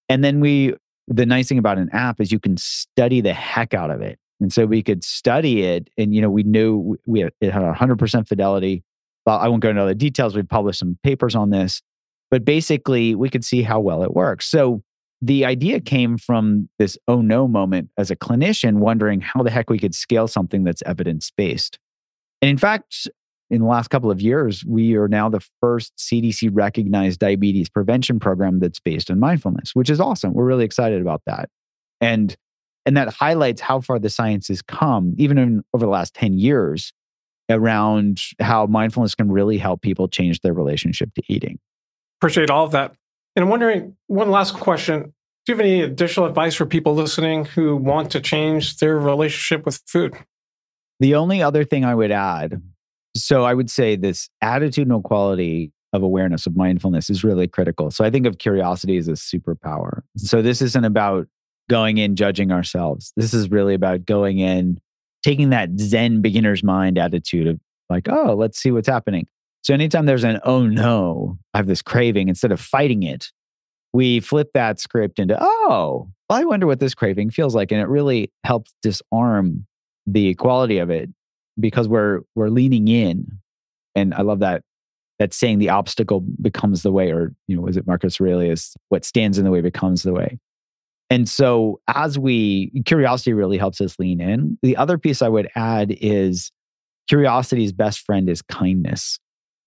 and 0.09 0.25
then 0.25 0.41
we 0.41 0.75
the 1.09 1.27
nice 1.27 1.49
thing 1.49 1.59
about 1.59 1.79
an 1.79 1.89
app 1.93 2.21
is 2.21 2.31
you 2.31 2.39
can 2.39 2.57
study 2.57 3.21
the 3.21 3.33
heck 3.33 3.75
out 3.75 3.91
of 3.91 4.03
it. 4.03 4.19
And 4.41 4.53
so 4.53 4.67
we 4.67 4.83
could 4.83 5.03
study 5.03 5.63
it 5.63 5.89
and, 5.97 6.15
you 6.15 6.21
know, 6.21 6.31
we 6.31 6.43
knew 6.43 6.97
we 7.07 7.21
had, 7.21 7.33
it 7.41 7.51
had 7.51 7.63
100% 7.63 8.29
fidelity. 8.29 8.85
Well, 9.27 9.39
I 9.39 9.49
won't 9.49 9.63
go 9.63 9.71
into 9.71 9.81
all 9.81 9.89
the 9.89 9.95
details. 9.95 10.37
We 10.37 10.43
published 10.43 10.79
some 10.79 10.99
papers 11.03 11.35
on 11.35 11.51
this, 11.51 11.83
but 12.31 12.45
basically 12.45 13.15
we 13.15 13.31
could 13.31 13.45
see 13.45 13.63
how 13.63 13.81
well 13.81 14.03
it 14.03 14.15
works. 14.15 14.47
So 14.47 14.83
the 15.21 15.45
idea 15.45 15.81
came 15.81 16.19
from 16.19 16.69
this 16.79 16.97
oh 17.09 17.21
no 17.21 17.49
moment 17.49 17.91
as 17.99 18.11
a 18.11 18.17
clinician 18.17 18.75
wondering 18.75 19.21
how 19.21 19.43
the 19.43 19.51
heck 19.51 19.69
we 19.69 19.79
could 19.79 19.95
scale 19.95 20.29
something 20.29 20.63
that's 20.63 20.83
evidence 20.87 21.33
based. 21.37 21.79
And 22.41 22.51
in 22.51 22.59
fact, 22.59 23.09
in 23.51 23.63
the 23.63 23.67
last 23.67 23.89
couple 23.89 24.11
of 24.11 24.21
years, 24.21 24.65
we 24.67 24.95
are 24.97 25.09
now 25.09 25.29
the 25.29 25.41
first 25.61 25.97
CDC 25.97 26.51
recognized 26.53 27.21
diabetes 27.21 27.69
prevention 27.69 28.21
program 28.21 28.59
that's 28.59 28.81
based 28.81 29.11
on 29.11 29.19
mindfulness, 29.19 29.75
which 29.75 29.91
is 29.91 30.01
awesome. 30.01 30.35
We're 30.35 30.45
really 30.45 30.65
excited 30.65 31.01
about 31.01 31.23
that. 31.27 31.49
And 32.01 32.37
and 32.87 32.97
that 32.97 33.13
highlights 33.13 33.61
how 33.61 33.81
far 33.81 33.99
the 33.99 34.09
science 34.09 34.49
has 34.49 34.63
come, 34.63 35.15
even 35.19 35.37
in, 35.37 35.63
over 35.75 35.85
the 35.85 35.91
last 35.91 36.15
10 36.15 36.39
years, 36.39 36.95
around 37.51 38.19
how 38.41 38.65
mindfulness 38.65 39.15
can 39.15 39.31
really 39.31 39.59
help 39.59 39.83
people 39.83 40.09
change 40.09 40.41
their 40.41 40.55
relationship 40.55 41.13
to 41.15 41.23
eating. 41.29 41.59
Appreciate 42.19 42.49
all 42.49 42.65
of 42.65 42.73
that. 42.73 42.95
And 43.37 43.43
I'm 43.43 43.51
wondering, 43.51 43.95
one 44.07 44.31
last 44.31 44.55
question. 44.55 45.13
Do 45.45 45.53
you 45.53 45.55
have 45.55 45.61
any 45.61 45.83
additional 45.83 46.25
advice 46.25 46.55
for 46.55 46.65
people 46.65 46.95
listening 46.95 47.45
who 47.45 47.77
want 47.77 48.11
to 48.13 48.21
change 48.21 48.79
their 48.79 48.99
relationship 48.99 49.67
with 49.67 49.83
food? 49.87 50.15
The 51.01 51.15
only 51.15 51.43
other 51.43 51.65
thing 51.65 51.85
I 51.85 51.95
would 51.95 52.11
add 52.11 52.63
so 53.17 53.45
I 53.45 53.55
would 53.55 53.71
say 53.71 53.97
this 53.97 54.29
attitudinal 54.43 55.03
quality 55.03 55.73
of 55.93 56.03
awareness 56.03 56.47
of 56.47 56.57
mindfulness 56.57 57.09
is 57.09 57.25
really 57.25 57.49
critical. 57.49 57.91
So 57.91 58.05
I 58.05 58.11
think 58.11 58.27
of 58.27 58.39
curiosity 58.39 58.97
as 58.99 59.09
a 59.09 59.13
superpower. 59.13 60.03
So 60.17 60.43
this 60.43 60.61
isn't 60.61 60.85
about 60.85 61.27
going 61.71 61.99
in 61.99 62.17
judging 62.17 62.53
ourselves. 62.53 63.13
This 63.17 63.33
is 63.33 63.51
really 63.51 63.75
about 63.75 64.05
going 64.05 64.39
in 64.39 64.79
taking 65.23 65.51
that 65.51 65.71
zen 65.79 66.21
beginner's 66.23 66.63
mind 66.63 66.99
attitude 66.99 67.47
of 67.47 67.61
like, 67.91 68.09
oh, 68.09 68.35
let's 68.35 68.59
see 68.59 68.71
what's 68.71 68.89
happening. 68.89 69.27
So 69.63 69.75
anytime 69.75 70.07
there's 70.07 70.25
an 70.25 70.41
oh 70.45 70.67
no, 70.67 71.39
I 71.55 71.59
have 71.59 71.67
this 71.67 71.83
craving, 71.83 72.29
instead 72.29 72.53
of 72.53 72.61
fighting 72.61 73.03
it, 73.03 73.31
we 73.93 74.21
flip 74.21 74.51
that 74.55 74.79
script 74.79 75.19
into, 75.19 75.37
oh, 75.41 76.09
well, 76.29 76.39
I 76.39 76.45
wonder 76.45 76.67
what 76.67 76.81
this 76.81 76.95
craving 76.95 77.31
feels 77.31 77.55
like. 77.55 77.73
And 77.73 77.81
it 77.81 77.89
really 77.89 78.31
helps 78.45 78.73
disarm 78.83 79.67
the 80.07 80.35
quality 80.35 80.79
of 80.79 80.91
it 80.91 81.11
because 81.59 81.89
we're 81.89 82.21
we're 82.35 82.49
leaning 82.49 82.89
in 82.89 83.27
and 83.95 84.15
i 84.15 84.23
love 84.23 84.41
that 84.41 84.63
that 85.19 85.35
saying 85.35 85.59
the 85.59 85.69
obstacle 85.69 86.21
becomes 86.41 86.83
the 86.83 86.93
way 86.93 87.11
or 87.11 87.35
you 87.47 87.57
know 87.57 87.63
was 87.63 87.77
it 87.77 87.87
marcus 87.87 88.21
aurelius 88.21 88.75
what 88.89 89.05
stands 89.05 89.39
in 89.39 89.45
the 89.45 89.51
way 89.51 89.61
becomes 89.61 90.03
the 90.03 90.13
way. 90.13 90.39
And 91.11 91.27
so 91.27 91.81
as 91.89 92.19
we 92.19 92.71
curiosity 92.85 93.33
really 93.33 93.57
helps 93.57 93.81
us 93.81 93.99
lean 93.99 94.21
in. 94.21 94.59
The 94.63 94.77
other 94.77 94.99
piece 94.99 95.23
i 95.23 95.29
would 95.29 95.49
add 95.55 95.97
is 96.01 96.51
curiosity's 97.09 97.73
best 97.73 98.01
friend 98.01 98.29
is 98.29 98.43
kindness. 98.43 99.19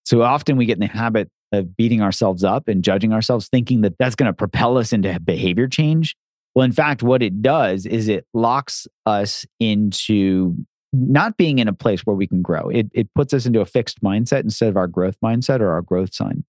So 0.04 0.22
often 0.22 0.58
we 0.58 0.66
get 0.66 0.74
in 0.74 0.82
the 0.82 0.88
habit 0.88 1.30
of 1.52 1.76
beating 1.76 2.02
ourselves 2.02 2.44
up 2.44 2.68
and 2.68 2.84
judging 2.84 3.12
ourselves 3.12 3.50
thinking 3.50 3.82
that 3.82 3.94
that's 4.00 4.16
going 4.16 4.28
to 4.28 4.34
propel 4.34 4.78
us 4.78 4.94
into 4.94 5.20
behavior 5.20 5.68
change. 5.68 6.16
Well 6.56 6.64
in 6.64 6.72
fact 6.72 7.04
what 7.04 7.22
it 7.22 7.42
does 7.42 7.86
is 7.86 8.08
it 8.08 8.26
locks 8.34 8.88
us 9.06 9.46
into 9.60 10.56
not 10.94 11.38
being 11.38 11.60
in 11.60 11.68
a 11.68 11.74
place 11.74 12.02
where 12.02 12.16
we 12.16 12.28
can 12.28 12.42
grow. 12.42 12.70
It, 12.70 12.88
it 12.94 13.14
puts 13.14 13.34
us 13.34 13.46
into 13.46 13.62
a 13.62 13.66
fixed 13.66 14.02
mindset 14.04 14.44
instead 14.44 14.70
of 14.70 14.78
our 14.78 14.88
growth 14.88 15.16
mindset 15.24 15.60
or 15.62 15.72
our 15.72 15.82
growth 15.82 16.14
sign. 16.14 16.44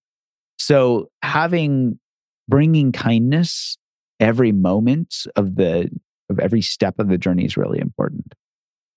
So 0.58 1.10
having 1.22 1.98
bringing 2.48 2.92
kindness 2.92 3.76
every 4.20 4.52
moment 4.52 5.26
of 5.36 5.56
the 5.56 5.90
of 6.28 6.38
every 6.38 6.62
step 6.62 6.98
of 6.98 7.08
the 7.08 7.18
journey 7.18 7.44
is 7.44 7.56
really 7.56 7.78
important. 7.78 8.34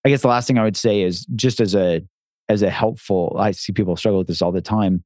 I 0.05 0.09
guess 0.09 0.21
the 0.21 0.27
last 0.27 0.47
thing 0.47 0.57
I 0.57 0.63
would 0.63 0.77
say 0.77 1.01
is 1.01 1.25
just 1.35 1.59
as 1.59 1.75
a 1.75 2.01
as 2.47 2.61
a 2.61 2.69
helpful, 2.69 3.35
I 3.39 3.51
see 3.51 3.73
people 3.73 3.95
struggle 3.95 4.19
with 4.19 4.27
this 4.27 4.41
all 4.41 4.51
the 4.51 4.61
time. 4.61 5.03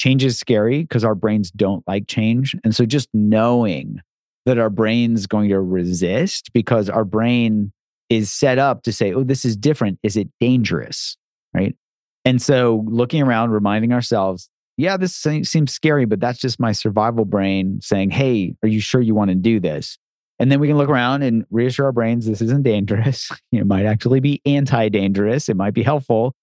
Change 0.00 0.24
is 0.24 0.38
scary 0.38 0.82
because 0.82 1.04
our 1.04 1.14
brains 1.14 1.50
don't 1.50 1.86
like 1.86 2.06
change. 2.06 2.54
And 2.64 2.74
so 2.74 2.86
just 2.86 3.08
knowing 3.12 4.00
that 4.46 4.58
our 4.58 4.70
brain's 4.70 5.26
going 5.26 5.50
to 5.50 5.60
resist 5.60 6.50
because 6.54 6.88
our 6.88 7.04
brain 7.04 7.72
is 8.10 8.32
set 8.32 8.58
up 8.58 8.82
to 8.84 8.92
say, 8.92 9.12
oh, 9.12 9.24
this 9.24 9.44
is 9.44 9.56
different. 9.56 9.98
Is 10.02 10.16
it 10.16 10.28
dangerous? 10.40 11.16
Right. 11.54 11.76
And 12.24 12.40
so 12.40 12.84
looking 12.86 13.22
around, 13.22 13.50
reminding 13.50 13.92
ourselves, 13.92 14.48
yeah, 14.76 14.96
this 14.96 15.14
seems 15.16 15.72
scary, 15.72 16.04
but 16.04 16.20
that's 16.20 16.38
just 16.38 16.60
my 16.60 16.72
survival 16.72 17.24
brain 17.24 17.80
saying, 17.82 18.10
hey, 18.10 18.54
are 18.62 18.68
you 18.68 18.80
sure 18.80 19.00
you 19.00 19.14
want 19.14 19.30
to 19.30 19.34
do 19.34 19.58
this? 19.58 19.98
And 20.38 20.52
then 20.52 20.60
we 20.60 20.68
can 20.68 20.76
look 20.76 20.88
around 20.88 21.22
and 21.22 21.44
reassure 21.50 21.86
our 21.86 21.92
brains 21.92 22.26
this 22.26 22.40
isn't 22.40 22.62
dangerous. 22.62 23.30
it 23.52 23.66
might 23.66 23.86
actually 23.86 24.20
be 24.20 24.40
anti 24.46 24.88
dangerous. 24.88 25.48
It 25.48 25.56
might 25.56 25.74
be 25.74 25.82
helpful, 25.82 26.34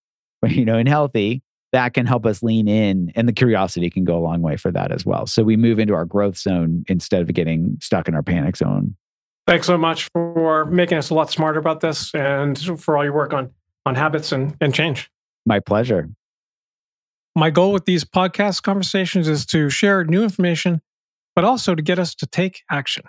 but 0.42 0.52
you 0.52 0.66
know, 0.66 0.78
and 0.78 0.88
healthy. 0.88 1.42
That 1.72 1.94
can 1.94 2.06
help 2.06 2.26
us 2.26 2.42
lean 2.42 2.70
in, 2.70 3.12
and 3.16 3.28
the 3.28 3.34
curiosity 3.34 3.90
can 3.90 4.06
go 4.06 4.18
a 4.18 4.24
long 4.24 4.42
way 4.42 4.56
for 4.56 4.72
that 4.72 4.94
as 4.94 5.06
well. 5.06 5.26
So 5.26 5.44
we 5.44 5.58
move 5.58 5.78
into 5.78 5.94
our 5.94 6.06
growth 6.06 6.38
zone 6.38 6.86
instead 6.88 7.22
of 7.22 7.34
getting 7.34 7.78
stuck 7.82 8.08
in 8.08 8.16
our 8.16 8.24
panic 8.24 8.56
zone. 8.56 8.96
Thanks 9.48 9.68
so 9.68 9.78
much 9.78 10.10
for 10.12 10.66
making 10.66 10.98
us 10.98 11.12
a 11.12 11.14
lot 11.14 11.30
smarter 11.30 11.60
about 11.60 11.80
this 11.80 12.14
and 12.16 12.58
for 12.80 12.98
all 12.98 13.04
your 13.04 13.14
work 13.14 13.32
on, 13.32 13.52
on 13.86 13.94
habits 13.94 14.32
and, 14.32 14.56
and 14.60 14.74
change. 14.74 15.12
My 15.46 15.60
pleasure. 15.60 16.10
My 17.36 17.52
goal 17.52 17.72
with 17.72 17.86
these 17.86 18.04
podcast 18.04 18.64
conversations 18.64 19.28
is 19.28 19.46
to 19.48 19.70
share 19.70 20.04
new 20.04 20.24
information, 20.24 20.82
but 21.36 21.46
also 21.46 21.76
to 21.76 21.84
get 21.84 22.00
us 22.00 22.16
to 22.16 22.26
take 22.26 22.64
action. 22.72 23.04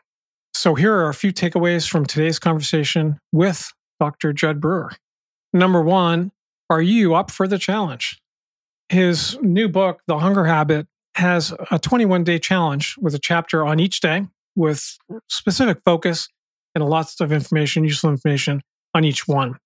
So 0.53 0.75
here 0.75 0.93
are 0.95 1.09
a 1.09 1.15
few 1.15 1.33
takeaways 1.33 1.89
from 1.89 2.05
today's 2.05 2.39
conversation 2.39 3.19
with 3.33 3.73
Dr. 3.99 4.33
Jud 4.33 4.61
Brewer. 4.61 4.93
Number 5.53 5.81
one, 5.81 6.33
are 6.69 6.83
you 6.83 7.15
up 7.15 7.31
for 7.31 7.49
the 7.49 7.59
challenge? 7.59 8.21
His 8.89 9.39
new 9.41 9.69
book, 9.69 10.03
The 10.07 10.19
Hunger 10.19 10.45
Habit, 10.45 10.87
has 11.15 11.55
a 11.71 11.79
21 11.79 12.25
day 12.25 12.39
challenge 12.39 12.97
with 13.01 13.15
a 13.15 13.19
chapter 13.19 13.65
on 13.65 13.81
each 13.81 14.01
day 14.01 14.27
with 14.57 14.97
specific 15.29 15.79
focus 15.85 16.29
and 16.75 16.85
lots 16.85 17.21
of 17.21 17.33
information, 17.33 17.85
useful 17.85 18.11
information 18.11 18.63
on 18.95 19.05
each 19.05 19.29
one. 19.29 19.57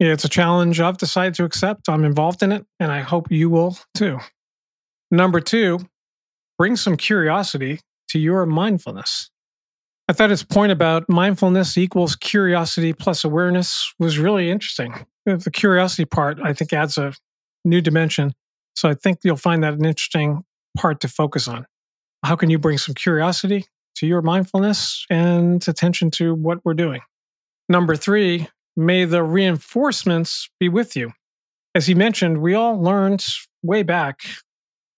It's 0.00 0.24
a 0.24 0.28
challenge 0.28 0.80
I've 0.80 0.98
decided 0.98 1.34
to 1.34 1.44
accept. 1.44 1.88
I'm 1.88 2.04
involved 2.04 2.42
in 2.42 2.52
it, 2.52 2.64
and 2.78 2.92
I 2.92 3.00
hope 3.00 3.30
you 3.30 3.48
will 3.48 3.78
too. 3.94 4.18
Number 5.10 5.40
two, 5.40 5.80
bring 6.58 6.76
some 6.76 6.96
curiosity 6.96 7.80
to 8.08 8.18
your 8.18 8.44
mindfulness. 8.46 9.30
I 10.08 10.12
thought 10.12 10.30
his 10.30 10.42
point 10.42 10.72
about 10.72 11.08
mindfulness 11.08 11.78
equals 11.78 12.16
curiosity 12.16 12.92
plus 12.92 13.24
awareness 13.24 13.94
was 13.98 14.18
really 14.18 14.50
interesting. 14.50 15.06
The 15.24 15.50
curiosity 15.50 16.04
part, 16.04 16.38
I 16.42 16.52
think, 16.52 16.72
adds 16.72 16.98
a 16.98 17.14
new 17.64 17.80
dimension. 17.80 18.34
So 18.76 18.90
I 18.90 18.94
think 18.94 19.20
you'll 19.22 19.36
find 19.36 19.62
that 19.62 19.74
an 19.74 19.84
interesting 19.84 20.44
part 20.76 21.00
to 21.00 21.08
focus 21.08 21.48
on. 21.48 21.66
How 22.24 22.36
can 22.36 22.50
you 22.50 22.58
bring 22.58 22.76
some 22.76 22.94
curiosity 22.94 23.64
to 23.96 24.06
your 24.06 24.22
mindfulness 24.22 25.06
and 25.10 25.66
attention 25.68 26.10
to 26.12 26.34
what 26.34 26.64
we're 26.64 26.74
doing. 26.74 27.00
Number 27.68 27.96
three, 27.96 28.48
may 28.76 29.04
the 29.04 29.22
reinforcements 29.22 30.48
be 30.58 30.68
with 30.68 30.96
you. 30.96 31.12
As 31.74 31.86
he 31.86 31.94
mentioned, 31.94 32.38
we 32.38 32.54
all 32.54 32.80
learned 32.80 33.24
way 33.62 33.82
back 33.82 34.20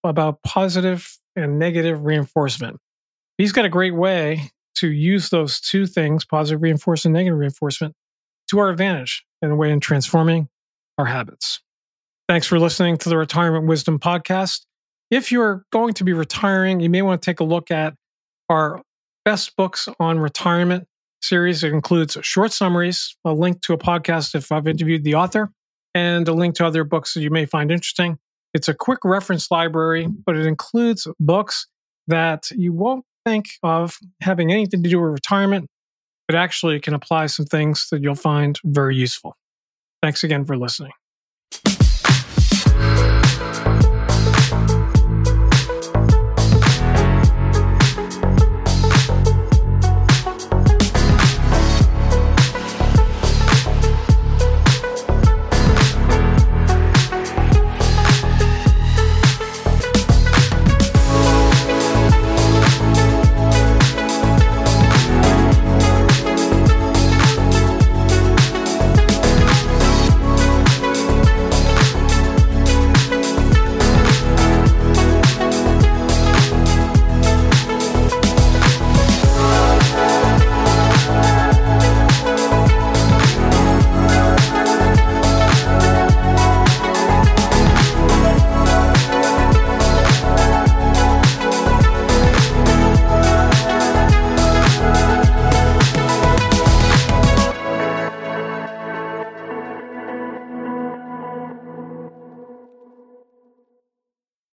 about 0.04 0.42
positive 0.42 1.18
and 1.34 1.58
negative 1.58 2.04
reinforcement. 2.04 2.78
He's 3.38 3.52
got 3.52 3.64
a 3.64 3.70
great 3.70 3.94
way 3.94 4.50
to 4.76 4.90
use 4.90 5.30
those 5.30 5.60
two 5.60 5.86
things, 5.86 6.24
positive 6.24 6.62
reinforcement, 6.62 7.14
negative 7.14 7.38
reinforcement, 7.38 7.94
to 8.48 8.58
our 8.58 8.70
advantage 8.70 9.24
in 9.42 9.50
a 9.50 9.56
way 9.56 9.70
in 9.70 9.80
transforming 9.80 10.48
our 10.98 11.06
habits. 11.06 11.60
Thanks 12.28 12.46
for 12.46 12.58
listening 12.58 12.96
to 12.98 13.08
the 13.08 13.16
Retirement 13.16 13.66
Wisdom 13.66 13.98
Podcast. 13.98 14.62
If 15.10 15.30
you're 15.30 15.64
going 15.70 15.94
to 15.94 16.04
be 16.04 16.12
retiring, 16.12 16.80
you 16.80 16.90
may 16.90 17.02
want 17.02 17.22
to 17.22 17.26
take 17.26 17.40
a 17.40 17.44
look 17.44 17.70
at 17.70 17.94
our 18.48 18.82
best 19.26 19.56
books 19.56 19.88
on 19.98 20.20
retirement 20.20 20.86
series. 21.20 21.64
It 21.64 21.72
includes 21.72 22.16
short 22.22 22.52
summaries, 22.52 23.16
a 23.24 23.34
link 23.34 23.60
to 23.62 23.72
a 23.74 23.78
podcast 23.78 24.36
if 24.36 24.52
I've 24.52 24.68
interviewed 24.68 25.02
the 25.02 25.16
author, 25.16 25.50
and 25.94 26.26
a 26.28 26.32
link 26.32 26.54
to 26.54 26.66
other 26.66 26.84
books 26.84 27.12
that 27.14 27.22
you 27.22 27.30
may 27.30 27.44
find 27.44 27.72
interesting. 27.72 28.18
It's 28.54 28.68
a 28.68 28.74
quick 28.74 29.00
reference 29.04 29.50
library, 29.50 30.06
but 30.06 30.36
it 30.36 30.46
includes 30.46 31.08
books 31.18 31.66
that 32.06 32.48
you 32.52 32.72
won't 32.72 33.04
think 33.24 33.46
of 33.64 33.98
having 34.22 34.52
anything 34.52 34.84
to 34.84 34.88
do 34.88 35.00
with 35.00 35.10
retirement, 35.10 35.66
but 36.28 36.36
actually 36.36 36.78
can 36.78 36.94
apply 36.94 37.26
some 37.26 37.46
things 37.46 37.88
that 37.90 38.02
you'll 38.02 38.14
find 38.14 38.60
very 38.64 38.94
useful. 38.94 39.36
Thanks 40.02 40.22
again 40.22 40.44
for 40.44 40.56
listening. 40.56 40.92